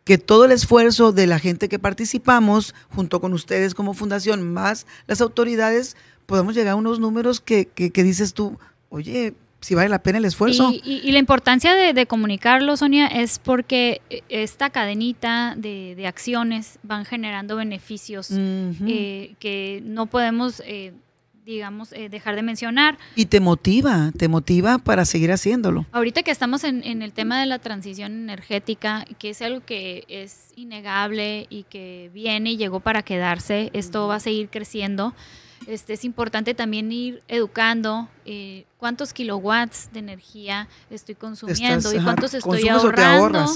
[0.05, 4.87] que todo el esfuerzo de la gente que participamos, junto con ustedes como fundación, más
[5.07, 10.03] las autoridades, podamos llegar a unos números que, que, dices tú, oye, si vale la
[10.03, 10.73] pena el esfuerzo.
[10.73, 18.29] Y, la importancia de, comunicarlo, Sonia, es porque esta cadenita de, acciones van generando beneficios
[18.33, 20.93] eh, que no podemos eh,
[21.45, 22.99] digamos, eh, dejar de mencionar.
[23.17, 25.87] Y te motiva, te motiva para seguir haciéndolo.
[25.93, 30.05] Ahorita que estamos en, en, el tema de la transición energética, que es algo que
[30.09, 35.15] es innegable y que viene y llegó para quedarse, esto va a seguir creciendo.
[35.67, 42.35] Este, es importante también ir educando eh, cuántos kilowatts de energía estoy consumiendo y cuántos
[42.35, 43.47] estoy ahorrando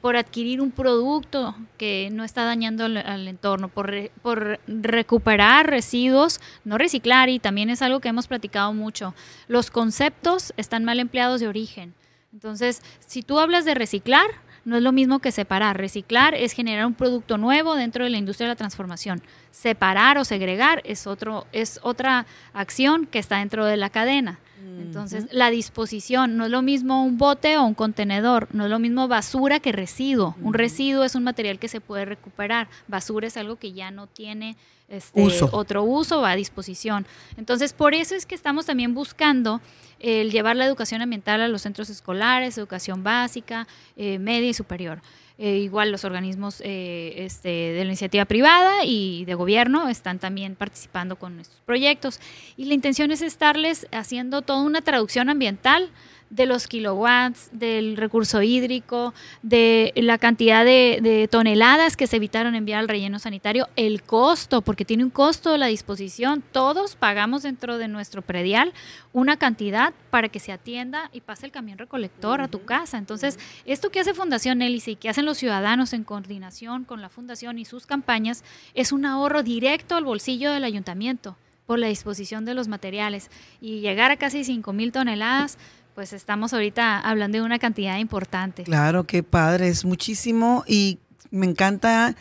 [0.00, 6.78] por adquirir un producto que no está dañando al, entorno, por, por recuperar residuos, no
[6.78, 9.14] reciclar, y también es algo que hemos platicado mucho.
[9.48, 11.94] Los conceptos están mal empleados de origen.
[12.32, 14.26] Entonces, si tú hablas de reciclar,
[14.66, 15.78] no es lo mismo que separar.
[15.78, 19.22] Reciclar es generar un producto nuevo dentro de la industria de la transformación.
[19.52, 24.40] Separar o segregar es, otro, es otra acción que está dentro de la cadena.
[24.80, 28.78] Entonces, la disposición, no es lo mismo un bote o un contenedor, no es lo
[28.78, 30.34] mismo basura que residuo.
[30.42, 34.06] Un residuo es un material que se puede recuperar, basura es algo que ya no
[34.06, 34.56] tiene
[34.88, 35.20] este,
[35.52, 37.06] otro uso, va a disposición.
[37.36, 39.60] Entonces, por eso es que estamos también buscando
[39.98, 45.00] el llevar la educación ambiental a los centros escolares, educación básica, eh, media y superior.
[45.38, 50.54] Eh, igual los organismos eh, este, de la iniciativa privada y de gobierno están también
[50.56, 52.20] participando con estos proyectos.
[52.56, 55.90] Y la intención es estarles haciendo toda una traducción ambiental
[56.30, 62.80] de los kilowatts, del recurso hídrico, de la cantidad de, toneladas que se evitaron enviar
[62.80, 66.42] al relleno sanitario, el costo, porque tiene un costo de la disposición.
[66.52, 68.72] Todos pagamos dentro de nuestro predial
[69.12, 72.98] una cantidad para que se atienda y pase el camión recolector a tu casa.
[72.98, 77.08] Entonces, esto que hace Fundación Hélice y que hacen los ciudadanos en coordinación con la
[77.08, 81.36] Fundación y sus campañas es un ahorro directo al bolsillo del ayuntamiento
[81.66, 85.58] por la disposición de los materiales y llegar a casi 5 mil toneladas
[85.96, 88.64] pues estamos ahorita hablando de una cantidad importante.
[88.64, 90.98] Claro, qué padre, es muchísimo y
[91.30, 92.14] me encanta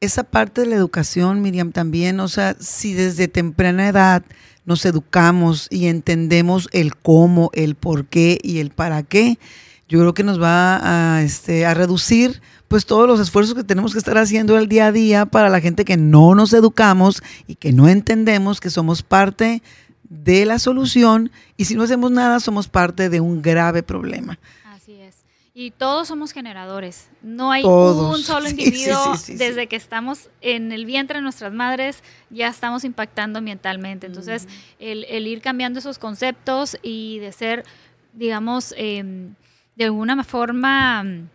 [0.00, 4.22] esa parte de la educación, Miriam, también, o sea, si desde temprana edad
[4.66, 9.38] nos educamos y entendemos el cómo, el por qué y el para qué,
[9.88, 13.94] yo creo que nos va a, este, a reducir pues todos los esfuerzos que tenemos
[13.94, 17.54] que estar haciendo el día a día para la gente que no nos educamos y
[17.54, 19.62] que no entendemos que somos parte
[20.10, 24.38] de la solución y si no hacemos nada somos parte de un grave problema.
[24.64, 25.24] Así es.
[25.54, 27.08] Y todos somos generadores.
[27.22, 32.48] No hay un solo individuo desde que estamos en el vientre de nuestras madres ya
[32.48, 34.08] estamos impactando ambientalmente.
[34.08, 34.48] Entonces,
[34.80, 37.64] el, ir cambiando esos conceptos y de ser,
[38.12, 39.34] digamos, em,
[39.76, 41.28] de alguna forma mm,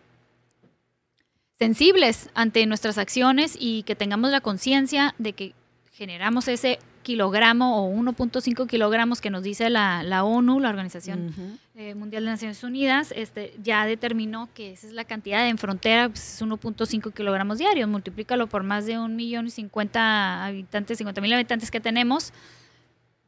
[1.58, 5.54] sensibles ante nuestras acciones y que tengamos la conciencia de que
[5.92, 11.32] generamos ese kilogramo o 1.5 kilogramos que nos dice la, ONU, la Organización
[11.76, 16.08] eh, Mundial de Naciones Unidas, este, ya determinó que esa es la cantidad en frontera,
[16.08, 21.20] pues es 1.5 kilogramos diarios, multiplícalo por más de un millón y 50 habitantes, 50
[21.20, 22.32] mil habitantes que tenemos.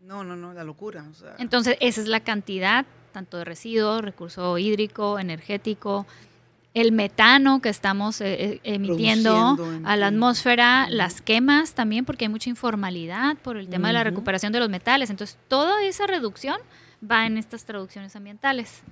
[0.01, 1.05] No, no, no, la locura.
[1.39, 6.05] Entonces, esa es la cantidad, tanto de residuos, recurso hídrico, energético,
[6.75, 12.29] el metano que estamos eh, eh, emitiendo a la atmósfera, las quemas también, porque hay
[12.29, 15.11] mucha informalidad por el tema de la recuperación de los metales.
[15.11, 16.59] Entonces, toda esa reducción
[17.03, 18.83] va en estas traducciones ambientales.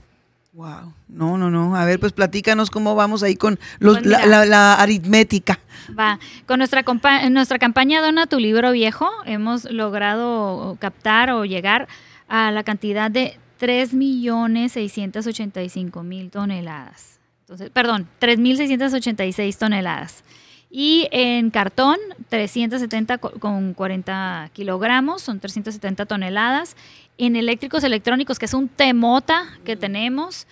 [0.52, 1.76] Wow, no, no, no.
[1.76, 5.58] A ver, pues platícanos cómo vamos ahí con los, pues la, aritmética.
[5.96, 6.82] Va, con nuestra,
[7.30, 11.88] nuestra campaña Dona tu libro viejo, hemos logrado captar o llegar
[12.26, 17.16] a la cantidad de 3.685.000 toneladas.
[17.46, 20.24] Entonces, perdón, 3.686 toneladas.
[20.68, 21.96] Y en cartón,
[22.28, 26.76] 370 con 40 kilogramos, son 370 toneladas.
[27.18, 30.49] En eléctricos electrónicos, que es un temota que tenemos.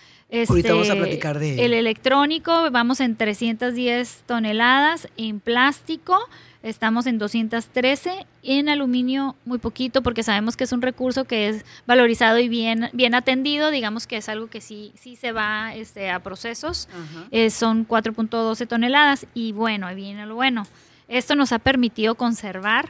[0.49, 5.09] Ahorita vamos a este, platicar de El electrónico, vamos en 310 toneladas.
[5.16, 6.18] En plástico,
[6.64, 11.64] estamos en 213, en aluminio muy poquito porque sabemos que es un recurso que es
[11.87, 16.11] valorizado y bien, bien atendido, digamos que es algo que sí, sí se va este,
[16.11, 16.89] a procesos,
[17.30, 20.66] eh, son 4.12 toneladas y bueno, ahí viene lo bueno,
[21.07, 22.89] esto nos ha permitido conservar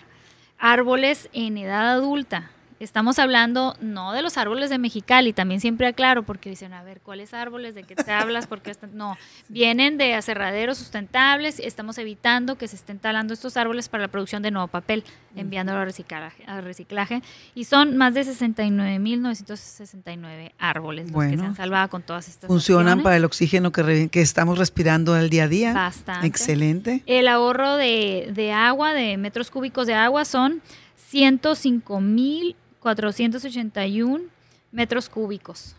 [0.59, 2.51] árboles en edad adulta,
[2.85, 7.01] Estamos hablando no de los árboles de Mexicali, también siempre aclaro, porque dicen, a ver,
[7.01, 7.75] ¿cuáles árboles?
[7.75, 8.47] ¿De qué te hablas?
[8.47, 9.17] Porque no,
[9.49, 14.43] vienen de aserraderos sustentables, estamos evitando que se estén talando estos árboles para la producción
[14.43, 15.03] de nuevo papel,
[15.35, 17.23] enviándolo a reciclaje, reciclaje.
[17.55, 23.03] Y son más de 69.969 árboles los que se han salvado con todas estas Funcionan
[23.03, 25.73] para el oxígeno que, que estamos respirando al día a día.
[25.73, 26.27] Bastante.
[26.27, 27.03] Excelente.
[27.07, 30.61] El ahorro de, de agua, de metros cúbicos de agua, son
[30.97, 34.25] 105 mil 481
[34.71, 35.75] metros cúbicos.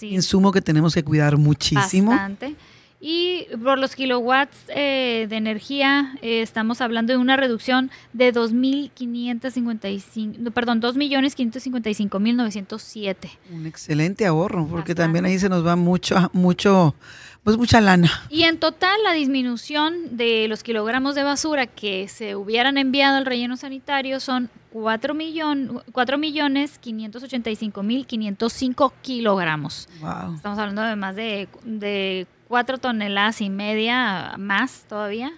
[0.00, 2.12] Insumo que tenemos que cuidar muchísimo.
[2.12, 2.56] Bastante.
[3.04, 10.52] Y por los kilowatts eh, de energía eh, estamos hablando de una reducción de 2.555,
[10.52, 13.16] perdón, 2.555.907.
[13.50, 16.94] Un excelente ahorro, porque también ahí se nos va mucho, mucho,
[17.42, 18.08] pues mucha lana.
[18.30, 23.26] Y en total la disminución de los kilogramos de basura que se hubieran enviado al
[23.26, 29.88] relleno sanitario son 4, millón, 4 millones 585 mil 505 kilogramos.
[30.36, 35.32] Estamos hablando de más de, de 4 toneladas y media más todavía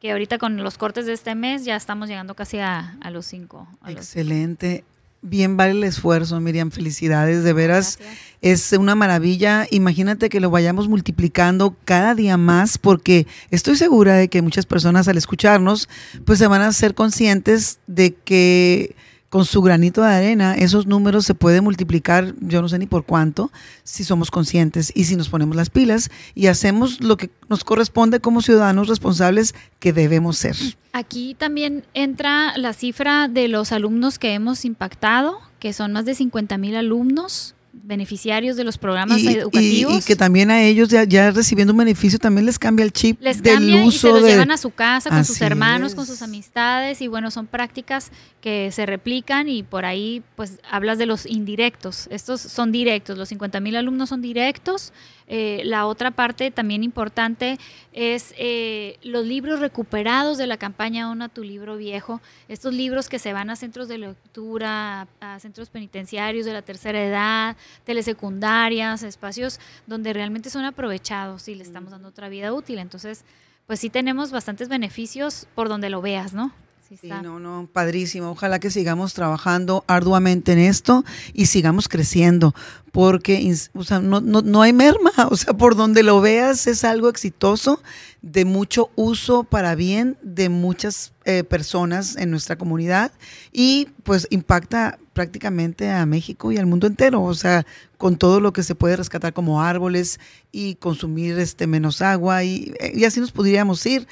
[0.00, 3.66] que ahorita con los cortes de este mes ya estamos llegando casi a, los 5.
[3.88, 4.84] Excelente
[5.22, 6.70] bien vale el esfuerzo, Miriam.
[6.70, 7.98] Felicidades, de veras.
[8.42, 9.66] Es una maravilla.
[9.72, 15.08] Imagínate que lo vayamos multiplicando cada día más, porque estoy segura de que muchas personas
[15.08, 15.88] al escucharnos,
[16.24, 18.94] pues se van a ser conscientes de que
[19.32, 23.06] con su granito de arena, esos números se pueden multiplicar, yo no sé ni por
[23.06, 23.50] cuánto,
[23.82, 28.20] si somos conscientes y si nos ponemos las pilas y hacemos lo que nos corresponde
[28.20, 30.54] como ciudadanos responsables que debemos ser.
[30.92, 36.14] Aquí también entra la cifra de los alumnos que hemos impactado, que son más de
[36.14, 39.98] 50 mil alumnos beneficiarios de los programas educativos.
[39.98, 43.40] Y, que también a ellos ya, recibiendo un beneficio también les cambia el chip les
[43.40, 47.08] cambia y se los llevan a su casa con sus hermanos, con sus amistades y
[47.08, 48.10] bueno, son prácticas
[48.40, 52.08] que se replican y por ahí pues hablas de los indirectos.
[52.10, 54.92] Estos son directos, los 50 mil alumnos son directos
[55.34, 57.58] eh, la otra parte también importante
[57.94, 63.18] es eh, los libros recuperados de la campaña Ona tu libro viejo, estos libros que
[63.18, 69.58] se van a centros de lectura, a centros penitenciarios de la tercera edad, telesecundarias, espacios
[69.86, 72.78] donde realmente son aprovechados y le estamos dando otra vida útil.
[72.78, 73.24] Entonces,
[73.66, 76.52] pues sí tenemos bastantes beneficios por donde lo veas, ¿no?
[77.00, 78.30] Sí, no, no, padrísimo.
[78.30, 82.54] Ojalá que sigamos trabajando arduamente en esto y sigamos creciendo,
[82.90, 85.10] porque o sea, no, no, no, hay merma.
[85.30, 87.80] O sea, por donde lo veas es algo exitoso,
[88.20, 93.12] de mucho uso para bien de muchas eh, personas en nuestra comunidad
[93.52, 97.22] y pues impacta prácticamente a México y al mundo entero.
[97.22, 97.66] O sea,
[97.96, 100.20] con todo lo que se puede rescatar como árboles
[100.50, 104.06] y consumir este menos agua y, y así nos podríamos ir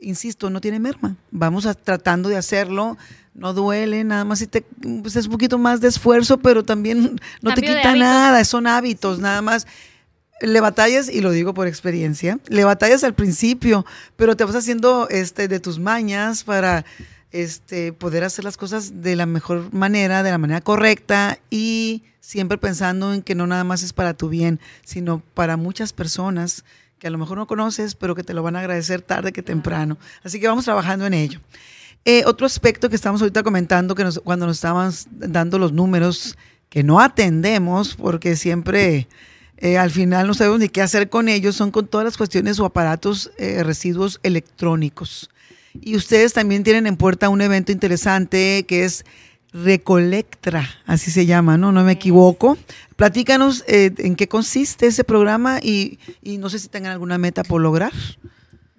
[0.00, 1.16] insisto, no tiene merma.
[1.30, 2.96] Vamos a, tratando de hacerlo,
[3.34, 4.62] no duele, nada más si te,
[5.02, 9.18] pues es un poquito más de esfuerzo, pero también no te quita nada, son hábitos,
[9.18, 9.66] nada más.
[10.40, 13.84] Le batallas, y lo digo por experiencia, le batallas al principio,
[14.16, 16.84] pero te vas haciendo este, de tus mañas para
[17.32, 22.58] este, poder hacer las cosas de la mejor manera, de la manera correcta y siempre
[22.58, 26.64] pensando en que no nada más es para tu bien, sino para muchas personas
[26.98, 29.42] que a lo mejor no conoces, pero que te lo van a agradecer tarde que
[29.42, 29.98] temprano.
[30.22, 31.40] Así que vamos trabajando en ello.
[32.04, 36.36] Eh, otro aspecto que estamos ahorita comentando, que cuando nos estaban dando los números
[36.68, 39.08] que no atendemos, porque siempre
[39.58, 42.60] eh, al final no sabemos ni qué hacer con ellos, son con todas las cuestiones
[42.60, 45.30] o aparatos eh, residuos electrónicos.
[45.80, 49.04] Y ustedes también tienen en puerta un evento interesante que es
[49.52, 51.72] Recolectra, así se llama, ¿no?
[51.72, 52.58] No me equivoco.
[52.96, 57.62] Platícanos eh, en qué consiste ese programa y, no sé si tengan alguna meta por
[57.62, 57.92] lograr.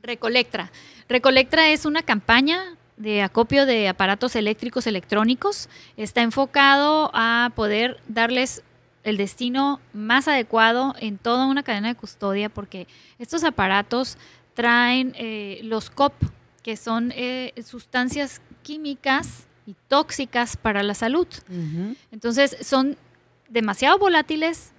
[0.04, 0.72] Recolectra.
[1.08, 5.70] Recolectra es una campaña de acopio de aparatos eléctricos electrónicos.
[5.98, 8.62] Está enfocado a poder darles
[9.04, 14.18] el destino más adecuado en toda una cadena de custodia porque estos aparatos
[14.54, 16.14] traen eh, los COP,
[16.62, 21.28] que son eh, sustancias químicas y tóxicas para la salud.
[22.12, 22.98] Entonces son
[23.48, 24.72] demasiado volátiles,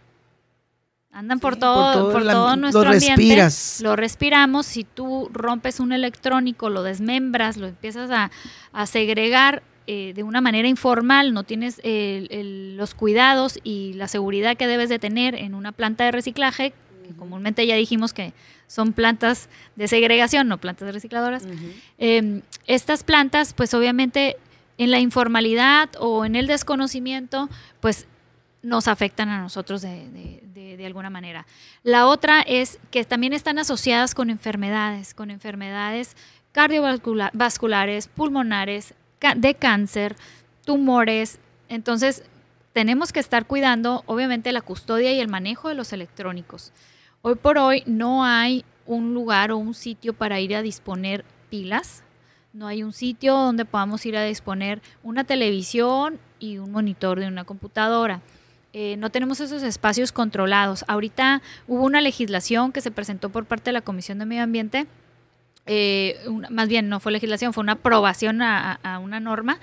[1.13, 3.23] andan por todo, por todo, nuestro lo ambiente.
[3.23, 3.81] Respiras.
[3.83, 4.67] Lo respiramos.
[4.67, 10.67] Si tú rompes un electrónico, lo desmembras, lo empiezas a, segregar eh, de una manera
[10.67, 16.03] informal, no tienes los cuidados y la seguridad que debes de tener en una planta
[16.03, 16.73] de reciclaje,
[17.17, 18.33] comúnmente ya dijimos que
[18.67, 21.45] son plantas de segregación, no plantas recicladoras.
[21.99, 24.37] Em, estas plantas, pues obviamente
[24.81, 27.51] en la informalidad o en el desconocimiento,
[27.81, 28.07] pues
[28.63, 31.47] nos afectan a nosotros de, de, alguna manera.
[31.83, 36.17] La otra es que también están asociadas con enfermedades, con enfermedades
[36.53, 38.95] cardiovasculares, pulmonares,
[39.37, 40.17] de cáncer,
[40.65, 41.41] tumores.
[41.69, 42.25] Entonces,
[42.73, 46.73] tenemos que estar cuidando, obviamente, la custodia y el manejo de los electrónicos.
[47.21, 52.03] Hoy por hoy no hay un lugar o un sitio para ir a disponer pilas.
[52.53, 57.29] No hay un sitio donde podamos ir a disponer una televisión y un monitor de
[57.29, 58.21] una computadora.
[58.73, 60.85] Eh, no tenemos esos espacios controlados.
[60.89, 64.87] Ahorita hubo una legislación que se presentó por parte de la Comisión de Medio Ambiente
[65.67, 66.19] eh,
[66.51, 69.59] más bien no fue legislación, fue una aprobación a, una norma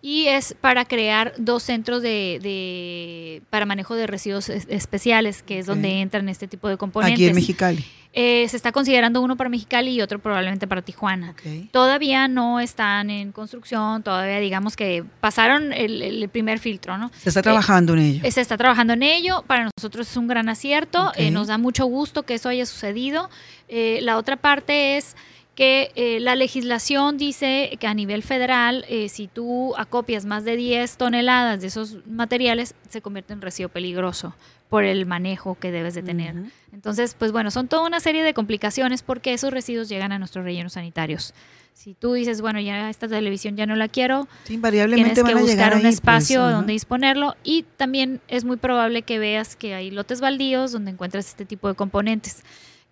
[0.00, 6.00] y es para crear dos centros de, para manejo de residuos especiales, que es donde
[6.00, 7.14] entran este tipo de componentes.
[7.14, 7.84] Aquí en Mexicali.
[8.14, 11.34] Eh, se está considerando uno para Mexicali y otro probablemente para Tijuana.
[11.70, 17.10] Todavía no están en construcción, todavía digamos que pasaron el, primer filtro, ¿no?
[17.18, 18.30] Se está trabajando en ello.
[18.30, 21.86] Se está trabajando en ello, para nosotros es un gran acierto, eh, nos da mucho
[21.86, 23.30] gusto que eso haya sucedido.
[23.68, 25.16] la otra parte es
[25.54, 30.56] que eh, la legislación dice que a nivel federal, eh, si tú acopias más de
[30.56, 34.34] 10 toneladas de esos materiales, se convierte en residuo peligroso
[34.72, 36.34] por el manejo que debes de tener.
[36.72, 40.46] Entonces, pues bueno, son toda una serie de complicaciones porque esos residuos llegan a nuestros
[40.46, 41.34] rellenos sanitarios.
[41.74, 45.74] Si tú dices, bueno, ya esta televisión ya no la quiero, invariablemente tienes que buscar
[45.74, 50.22] un pues, espacio donde disponerlo y también es muy probable que veas que hay lotes
[50.22, 52.42] baldíos donde encuentras este tipo de componentes.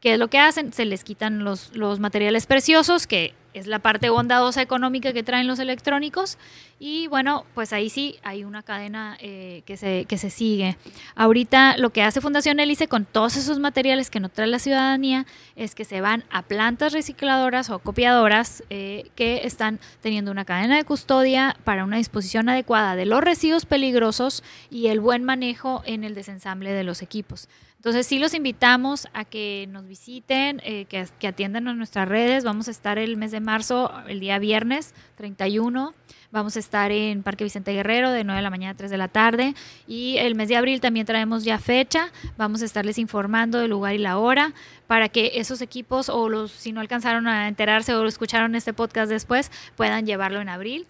[0.00, 0.74] ¿Qué es lo que hacen?
[0.74, 5.46] Se les quitan los, los materiales preciosos, que es la parte bondadosa económica que traen
[5.46, 6.38] los electrónicos.
[6.78, 10.78] Y bueno, pues ahí sí hay una cadena eh, que, se, que se sigue.
[11.14, 15.26] Ahorita lo que hace Fundación Hélice con todos esos materiales que no trae la ciudadanía
[15.56, 20.76] es que se van a plantas recicladoras o copiadoras eh, que están teniendo una cadena
[20.76, 26.04] de custodia para una disposición adecuada de los residuos peligrosos y el buen manejo en
[26.04, 27.48] el desensamble de los equipos.
[27.80, 32.44] Entonces sí los invitamos a que nos visiten, eh, que, atiendan a nuestras redes.
[32.44, 35.94] Vamos a estar el mes de marzo, el día viernes 31.
[36.30, 38.98] Vamos a estar en Parque Vicente Guerrero de 9 de la mañana a 3 de
[38.98, 39.54] la tarde.
[39.86, 42.12] Y el mes de abril también traemos ya fecha.
[42.36, 44.52] Vamos a estarles informando del lugar y la hora
[44.86, 49.10] para que esos equipos o los, si no alcanzaron a enterarse o escucharon este podcast
[49.10, 50.86] después, puedan llevarlo en abril.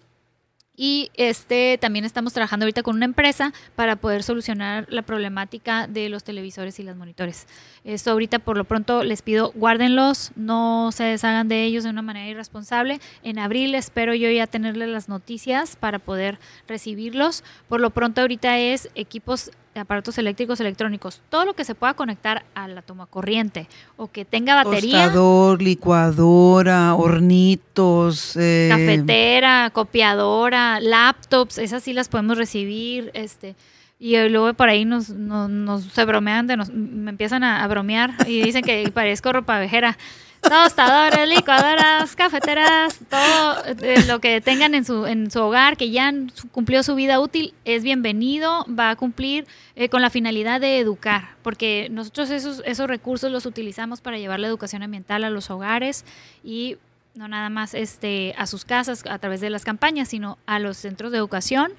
[0.83, 6.09] Y este también estamos trabajando ahorita con una empresa para poder solucionar la problemática de
[6.09, 7.45] los televisores y los monitores.
[7.83, 12.01] Esto ahorita por lo pronto les pido guárdenlos, no se deshagan de ellos de una
[12.01, 12.99] manera irresponsable.
[13.21, 17.43] En abril espero yo ya tenerles las noticias para poder recibirlos.
[17.69, 22.43] Por lo pronto ahorita es equipos aparatos eléctricos electrónicos, todo lo que se pueda conectar
[22.55, 23.67] a la toma corriente
[23.97, 25.05] o que tenga batería.
[25.05, 28.35] Tostador, licuadora, hornitos.
[28.35, 33.11] Eh, cafetera, copiadora, laptops, esas sí las podemos recibir.
[33.13, 33.55] este
[33.99, 38.13] Y luego por ahí nos, nos, se bromean, de nos, me empiezan a, a bromear
[38.27, 39.97] y dicen que parezco ropa vejera
[40.41, 46.11] tostadores, licuadoras, cafeteras, todo eh, lo que tengan en su, en su hogar que ya
[46.51, 51.35] cumplió su vida útil es bienvenido, va a cumplir eh, con la finalidad de educar,
[51.43, 56.05] porque nosotros esos, esos recursos los utilizamos para llevar la educación ambiental a los hogares
[56.43, 56.77] y
[57.13, 60.77] no nada más este, a sus casas a través de las campañas, sino a los
[60.77, 61.73] centros de educación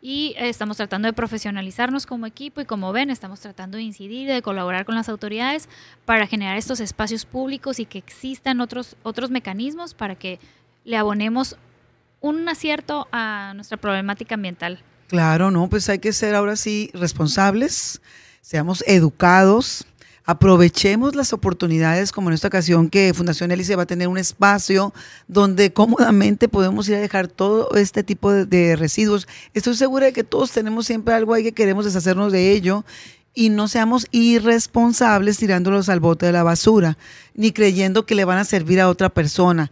[0.00, 4.42] y estamos tratando de profesionalizarnos como equipo y como ven, estamos tratando de incidir, de
[4.42, 5.68] colaborar con las autoridades
[6.04, 10.38] para generar estos espacios públicos y que existan otros, otros mecanismos para que
[10.84, 11.56] le abonemos
[12.20, 14.82] un acierto a nuestra problemática ambiental.
[15.08, 18.00] Claro, no, pues hay que ser ahora sí responsables,
[18.40, 19.86] seamos educados,
[20.28, 24.92] aprovechemos las oportunidades, como en esta ocasión que Fundación Hélice va a tener un espacio
[25.26, 29.26] donde cómodamente podemos ir a dejar todo este tipo de, residuos.
[29.54, 32.84] Estoy segura de que todos tenemos siempre algo ahí que queremos deshacernos de ello
[33.32, 36.98] y no seamos irresponsables tirándolos al bote de la basura,
[37.32, 39.70] ni creyendo que le van a servir a otra persona.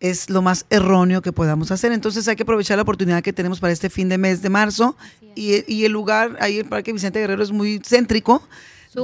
[0.00, 1.92] Es lo más erróneo que podamos hacer.
[1.92, 4.96] Entonces hay que aprovechar la oportunidad que tenemos para este fin de mes de marzo.
[5.36, 8.42] Y, y, el lugar ahí, el Parque Vicente Guerrero, es muy céntrico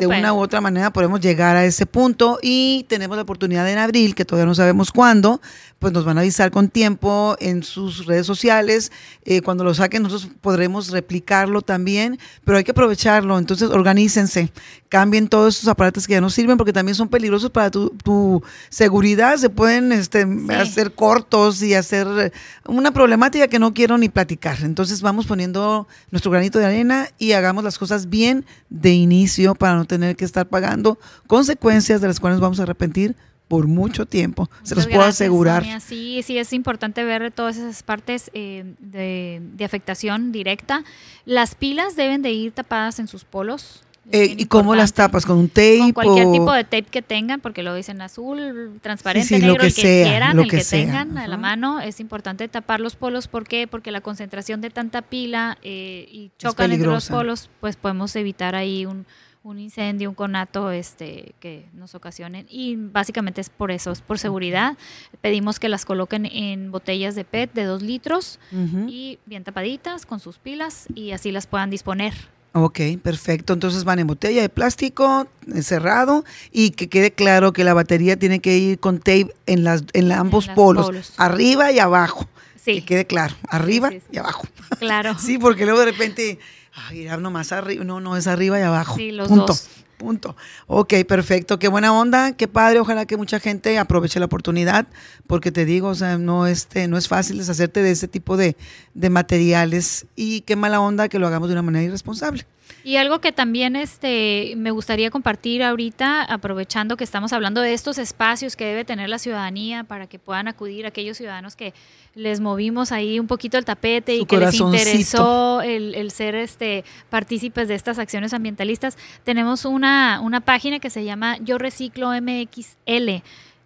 [0.01, 3.79] de una u otra manera podemos llegar a ese punto y tenemos la oportunidad en
[3.79, 5.41] abril, que todavía no sabemos cuándo,
[5.83, 8.93] pues nos van a avisar con tiempo en sus redes sociales.
[9.25, 13.37] Eh, cuando lo saquen nosotros podremos replicarlo también, pero hay que aprovecharlo.
[13.37, 14.53] Entonces organícense,
[14.89, 19.39] cambien todos esos aparatos que ya no sirven porque también son peligrosos para tu, seguridad,
[19.39, 20.25] se pueden este,
[20.57, 22.33] hacer cortos y hacer
[22.65, 24.59] una problemática que no quiero ni platicar.
[24.63, 29.75] Entonces vamos poniendo nuestro granito de arena y hagamos las cosas bien de inicio para
[29.75, 33.17] no tener que estar pagando consecuencias de las cuales vamos a arrepentir
[33.49, 35.65] por mucho tiempo, se los puedo asegurar.
[35.81, 40.85] Sí, sí, es importante ver todas esas partes eh, de, de, afectación directa.
[41.27, 43.85] Las pilas deben de ir tapadas en sus polos.
[44.11, 45.25] Eh, ¿Y cómo las tapas?
[45.25, 45.79] ¿Con un tape?
[45.79, 49.75] Con cualquier tipo de tape que tengan, porque lo dicen azul, transparente, negro, que el
[49.75, 51.81] que quieran, el que, tengan a la mano.
[51.81, 53.29] Es importante tapar los polos.
[53.29, 53.69] ¿Por qué?
[53.69, 58.57] Porque la concentración de tanta pila eh, y chocan entre los polos, pues podemos evitar
[58.57, 59.07] ahí un,
[59.45, 62.47] un incendio, un conato este, que nos ocasionen.
[62.49, 64.77] Y básicamente es por eso, es por seguridad.
[65.21, 68.39] Pedimos que las coloquen en botellas de PET de dos litros
[68.87, 72.15] y bien tapaditas con sus pilas y así las puedan disponer.
[72.55, 73.55] Ok, perfecto.
[73.55, 78.19] Entonces van en botella de plástico eh, cerrado y que quede claro que la batería
[78.19, 82.29] tiene que ir con tape en, las, en ambos polos, arriba y abajo.
[82.57, 82.75] Sí.
[82.75, 84.47] Que quede claro, arriba y abajo.
[84.79, 85.15] Claro.
[85.19, 86.39] sí, porque luego de repente
[86.75, 87.85] Ay, era nomás arriba.
[87.85, 88.97] No, no, es arriba y abajo.
[88.97, 89.69] Sí, los punto, dos.
[89.99, 90.37] Punto.
[90.67, 91.59] Ok, perfecto.
[91.59, 92.81] Qué buena onda, qué padre.
[92.81, 94.87] Ojalá que mucha gente aproveche la oportunidad,
[95.27, 98.57] porque te digo, o sea, no, este, no es fácil deshacerte de ese tipo de,
[98.95, 102.47] de materiales y qué mala onda que lo hagamos de una manera irresponsable.
[102.85, 107.99] Y algo que también este, me gustaría compartir ahorita, aprovechando que estamos hablando de estos
[107.99, 111.75] espacios que debe tener la ciudadanía para que puedan acudir aquellos ciudadanos que
[112.15, 117.69] les movimos ahí un poquito el tapete y que les interesó el, ser este, partícipes
[117.69, 118.99] de estas acciones ambientalistas.
[119.25, 123.23] Tenemos una, una página que se llama Yo Reciclo MXL.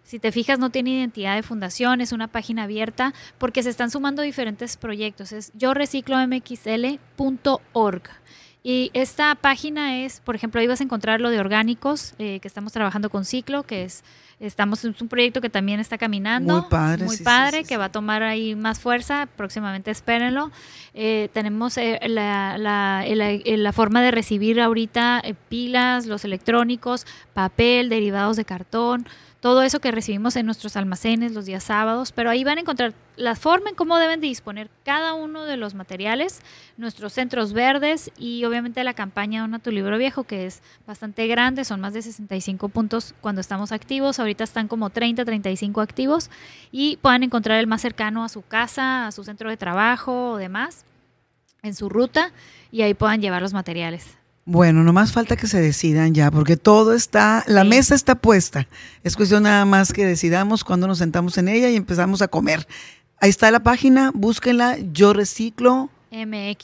[0.07, 3.91] Si te fijas, no tiene identidad de fundación, es una página abierta porque se están
[3.91, 5.33] sumando diferentes proyectos.
[5.33, 8.03] Es yo reciclo mxl.org.
[8.69, 12.49] Y esta página es, por ejemplo, ahí vas a encontrar lo de orgánicos, eh, que
[12.49, 14.03] estamos trabajando con Ciclo, que es,
[14.41, 16.59] estamos en un proyecto que también está caminando.
[16.59, 17.05] Muy padre.
[17.05, 20.51] Muy padre, que va a tomar ahí más fuerza, próximamente espérenlo.
[20.93, 28.35] Eh, tenemos eh, la, la, la, forma de recibir ahorita pilas, los electrónicos, papel, derivados
[28.35, 29.07] de cartón
[29.39, 32.93] todo eso que recibimos en nuestros almacenes los días sábados, pero ahí van a encontrar
[33.15, 36.41] la forma en cómo deben de disponer cada uno de los materiales,
[36.77, 41.65] nuestros centros verdes y obviamente la campaña Dona tu libro viejo, que es bastante grande,
[41.65, 46.29] son más de 65 puntos cuando estamos activos, ahorita están como 30, 35 activos
[46.71, 50.37] y puedan encontrar el más cercano a su casa, a su centro de trabajo o
[50.37, 50.83] demás,
[51.61, 52.31] en su ruta
[52.71, 54.17] y ahí puedan llevar los materiales.
[54.49, 58.65] Bueno, no más falta que se decidan ya, porque todo está, la mesa está puesta.
[59.03, 62.65] Es cuestión nada más que decidamos cuando nos sentamos en ella y empezamos a comer.
[63.19, 65.89] Ahí está la página, búsquenla, yo reciclo.
[66.11, 66.55] mxl.org.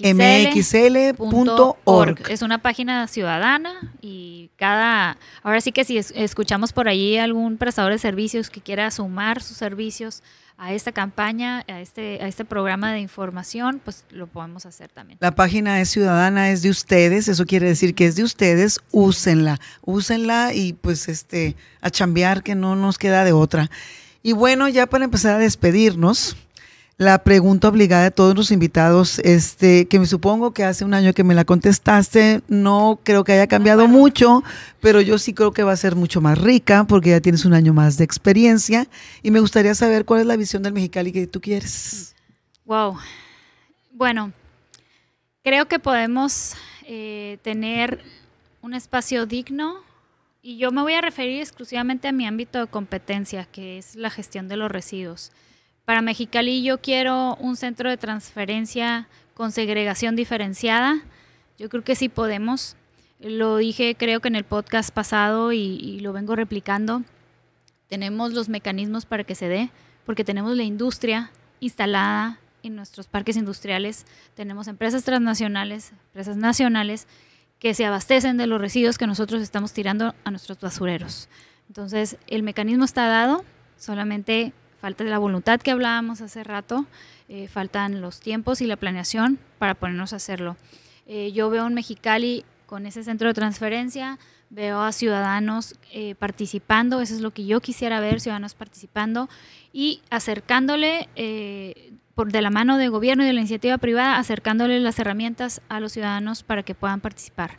[2.29, 7.91] Es una página ciudadana y cada, ahora sí que si escuchamos por ahí algún prestador
[7.91, 10.23] de servicios que quiera sumar sus servicios
[10.57, 15.17] a esta campaña, a este, a este programa de información, pues lo podemos hacer también.
[15.21, 19.59] La página es ciudadana, es de ustedes, eso quiere decir que es de ustedes, úsenla,
[19.81, 23.69] úsenla y pues este, a chambear que no nos queda de otra.
[24.21, 26.37] Y bueno, ya para empezar a despedirnos,
[27.03, 31.13] la pregunta obligada de todos los invitados, este, que me supongo que hace un año
[31.13, 34.43] que me la contestaste, no creo que haya cambiado mucho,
[34.79, 37.53] pero yo sí creo que va a ser mucho más rica porque ya tienes un
[37.53, 38.87] año más de experiencia
[39.21, 42.15] y me gustaría saber cuál es la visión del Mexicali que tú quieres.
[42.65, 42.97] Wow.
[43.91, 44.31] Bueno,
[45.43, 48.03] creo que podemos eh, tener
[48.61, 49.75] un espacio digno
[50.41, 54.09] y yo me voy a referir exclusivamente a mi ámbito de competencia, que es la
[54.09, 55.31] gestión de los residuos.
[55.85, 61.01] Para Mexicali yo quiero un centro de transferencia con segregación diferenciada.
[61.57, 62.77] Yo creo que sí podemos.
[63.19, 67.03] Lo dije creo que en el podcast pasado y, lo vengo replicando.
[67.87, 69.71] Tenemos los mecanismos para que se dé,
[70.05, 74.05] porque tenemos la industria instalada en nuestros parques industriales,
[74.35, 77.07] tenemos empresas transnacionales, empresas nacionales
[77.59, 81.27] que se abastecen de los residuos que nosotros estamos tirando a nuestros basureros.
[81.67, 83.43] Entonces, el mecanismo está dado,
[83.77, 84.53] solamente
[84.83, 86.85] falta la voluntad que hablábamos hace rato,
[87.29, 90.57] eh, faltan los tiempos y la planeación para ponernos a hacerlo.
[91.07, 94.19] Eh, yo veo en Mexicali con ese centro de transferencia,
[94.49, 99.29] veo a ciudadanos eh, participando, eso es lo que yo quisiera ver, ciudadanos participando
[99.71, 101.07] y acercándole
[102.13, 105.79] por de la mano del gobierno y de la iniciativa privada, acercándole las herramientas a
[105.79, 107.51] los ciudadanos para que puedan participar.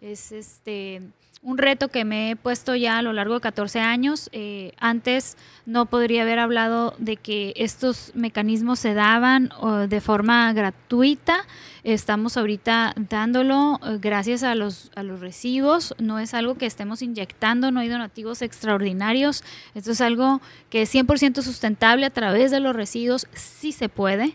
[0.00, 1.02] Es este
[1.42, 4.28] un reto que me he puesto ya a lo largo de 14 años.
[4.32, 5.36] Eh, antes
[5.66, 9.50] no podría haber hablado de que estos mecanismos se daban
[9.88, 11.46] de forma gratuita.
[11.84, 15.94] Estamos ahorita dándolo eh, gracias a los, a los residuos.
[15.98, 19.44] No es algo que estemos inyectando, no hay donativos extraordinarios.
[19.74, 23.28] Esto es algo que es 100% sustentable a través de los residuos.
[23.32, 24.34] Sí se puede.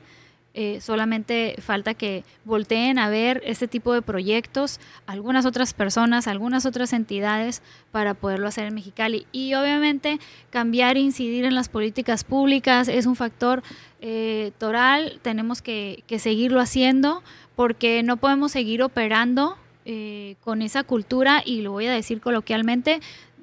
[0.55, 6.67] Eh, solamente falta que volteen a ver este tipo de proyectos, algunas otras personas, algunas
[6.67, 9.25] otras entidades para poderlo hacer en Mexicali.
[9.31, 10.19] Y obviamente
[10.51, 13.63] cambiar e incidir en las políticas públicas es un factor
[13.99, 17.23] eh, toral, tenemos que, seguirlo haciendo
[17.55, 22.99] porque no podemos seguir operando eh, con esa cultura, y lo voy a decir coloquialmente,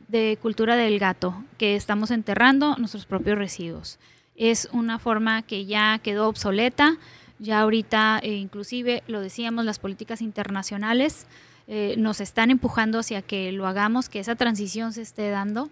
[0.07, 3.99] de cultura del gato, que estamos enterrando nuestros propios residuos
[4.41, 6.97] es una forma que ya quedó obsoleta.
[7.39, 11.27] Ya ahorita, eh, inclusive, lo decíamos, las políticas internacionales
[11.69, 15.69] eh, nos están empujando hacia que lo hagamos, que esa transición se esté dando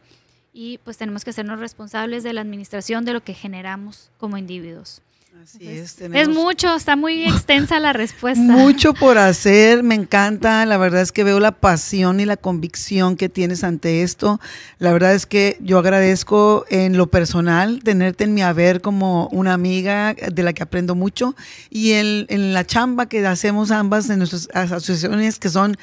[0.53, 5.01] y pues tenemos que hacernos responsables de la administración de lo que generamos como individuos.
[5.43, 6.01] Así es.
[6.01, 8.43] Es mucho, está muy extensa la respuesta.
[8.43, 10.67] Mucho por hacer, me encanta.
[10.67, 14.41] La verdad es que veo la pasión y la convicción que tienes ante esto.
[14.79, 19.53] La verdad es que yo agradezco en lo personal tenerte en mi haber como una
[19.53, 21.37] amiga de la que aprendo mucho
[21.71, 25.77] y en, en la chamba que hacemos ambas en nuestras asociaciones que son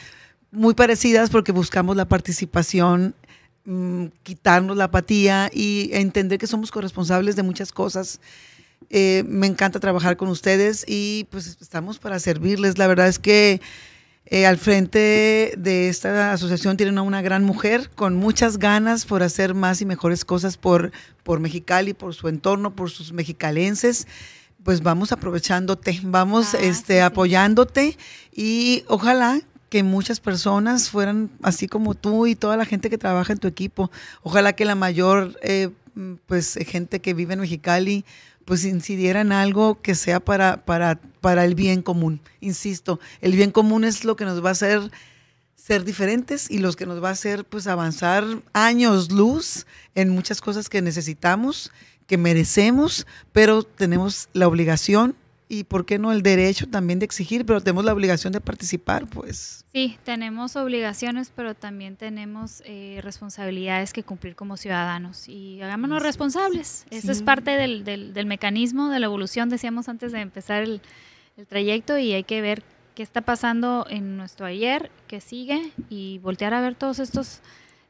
[0.51, 3.15] muy parecidas porque buscamos la participación
[3.63, 8.19] mm, quitarnos la apatía y entender que somos corresponsables de muchas cosas
[8.89, 12.77] eh, me encanta trabajar con ustedes y pues estamos para servirles.
[12.77, 13.61] La verdad es que
[14.27, 19.21] eh, al frente de esta asociación tienen a una gran mujer con muchas ganas por
[19.21, 20.91] hacer más y mejores cosas por,
[21.23, 24.07] por Mexicali, por su entorno, por sus mexicalenses.
[24.63, 27.97] Pues vamos aprovechándote, vamos ah, este, apoyándote
[28.33, 33.33] y ojalá que muchas personas fueran así como tú y toda la gente que trabaja
[33.33, 33.91] en tu equipo.
[34.23, 35.69] Ojalá que la mayor eh,
[36.25, 38.05] pues gente que vive en Mexicali
[38.45, 42.21] pues incidiera en algo que sea para, para, para el bien común.
[42.41, 44.91] Insisto, el bien común es lo que nos va a hacer
[45.55, 48.23] ser diferentes y los que nos va a hacer pues avanzar
[48.53, 49.65] años luz
[49.95, 51.71] en muchas cosas que necesitamos,
[52.05, 55.15] que merecemos, pero tenemos la obligación
[55.47, 59.07] y por qué no el derecho también de exigir, pero tenemos la obligación de participar,
[59.07, 59.63] pues.
[59.71, 66.85] Sí, tenemos obligaciones, pero también tenemos eh, responsabilidades que cumplir como ciudadanos y hagámonos responsables.
[66.89, 70.81] Eso es parte del, del, mecanismo de la evolución, decíamos antes de empezar el,
[71.37, 72.63] el trayecto y hay que ver
[72.95, 77.41] qué está pasando en nuestro ayer, qué sigue y voltear a ver todos estos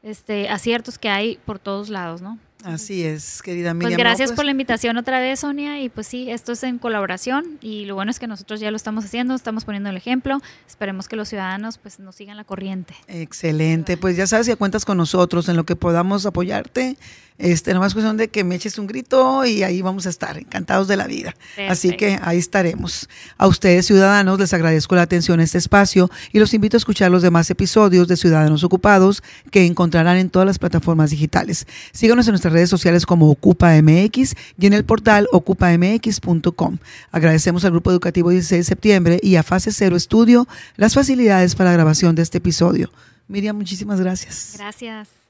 [0.02, 2.38] este, aciertos que hay por todos lados, ¿no?
[2.64, 3.90] Así es, querida Miriam.
[3.90, 5.80] Pues gracias por la invitación otra vez, Sonia.
[5.80, 8.76] Y pues sí, esto es en colaboración y lo bueno es que nosotros ya lo
[8.76, 10.40] estamos haciendo, estamos poniendo el ejemplo.
[10.66, 12.94] Esperemos que los ciudadanos pues nos sigan la corriente.
[13.06, 16.96] Excelente, pues ya sabes, ya cuentas con nosotros en lo que podamos apoyarte.
[17.38, 20.88] Este, nomás cuestión de que me eches un grito y ahí vamos a estar, encantados
[20.88, 21.34] de la vida.
[21.68, 23.10] Así que ahí estaremos.
[23.36, 27.10] A ustedes, ciudadanos, les agradezco la atención a este espacio y los invito a escuchar
[27.10, 31.66] los demás episodios de Ciudadanos Ocupados que encontrarán en todas las plataformas digitales.
[31.92, 36.78] Síganos en redes sociales como OcupaMX y en el portal ocupamx.com.
[37.10, 41.70] Agradecemos al Grupo Educativo 16 de septiembre y a Fase Cero Estudio las facilidades para
[41.70, 42.90] la grabación de este episodio.
[43.28, 44.54] Miriam, muchísimas gracias.
[44.56, 45.25] Gracias.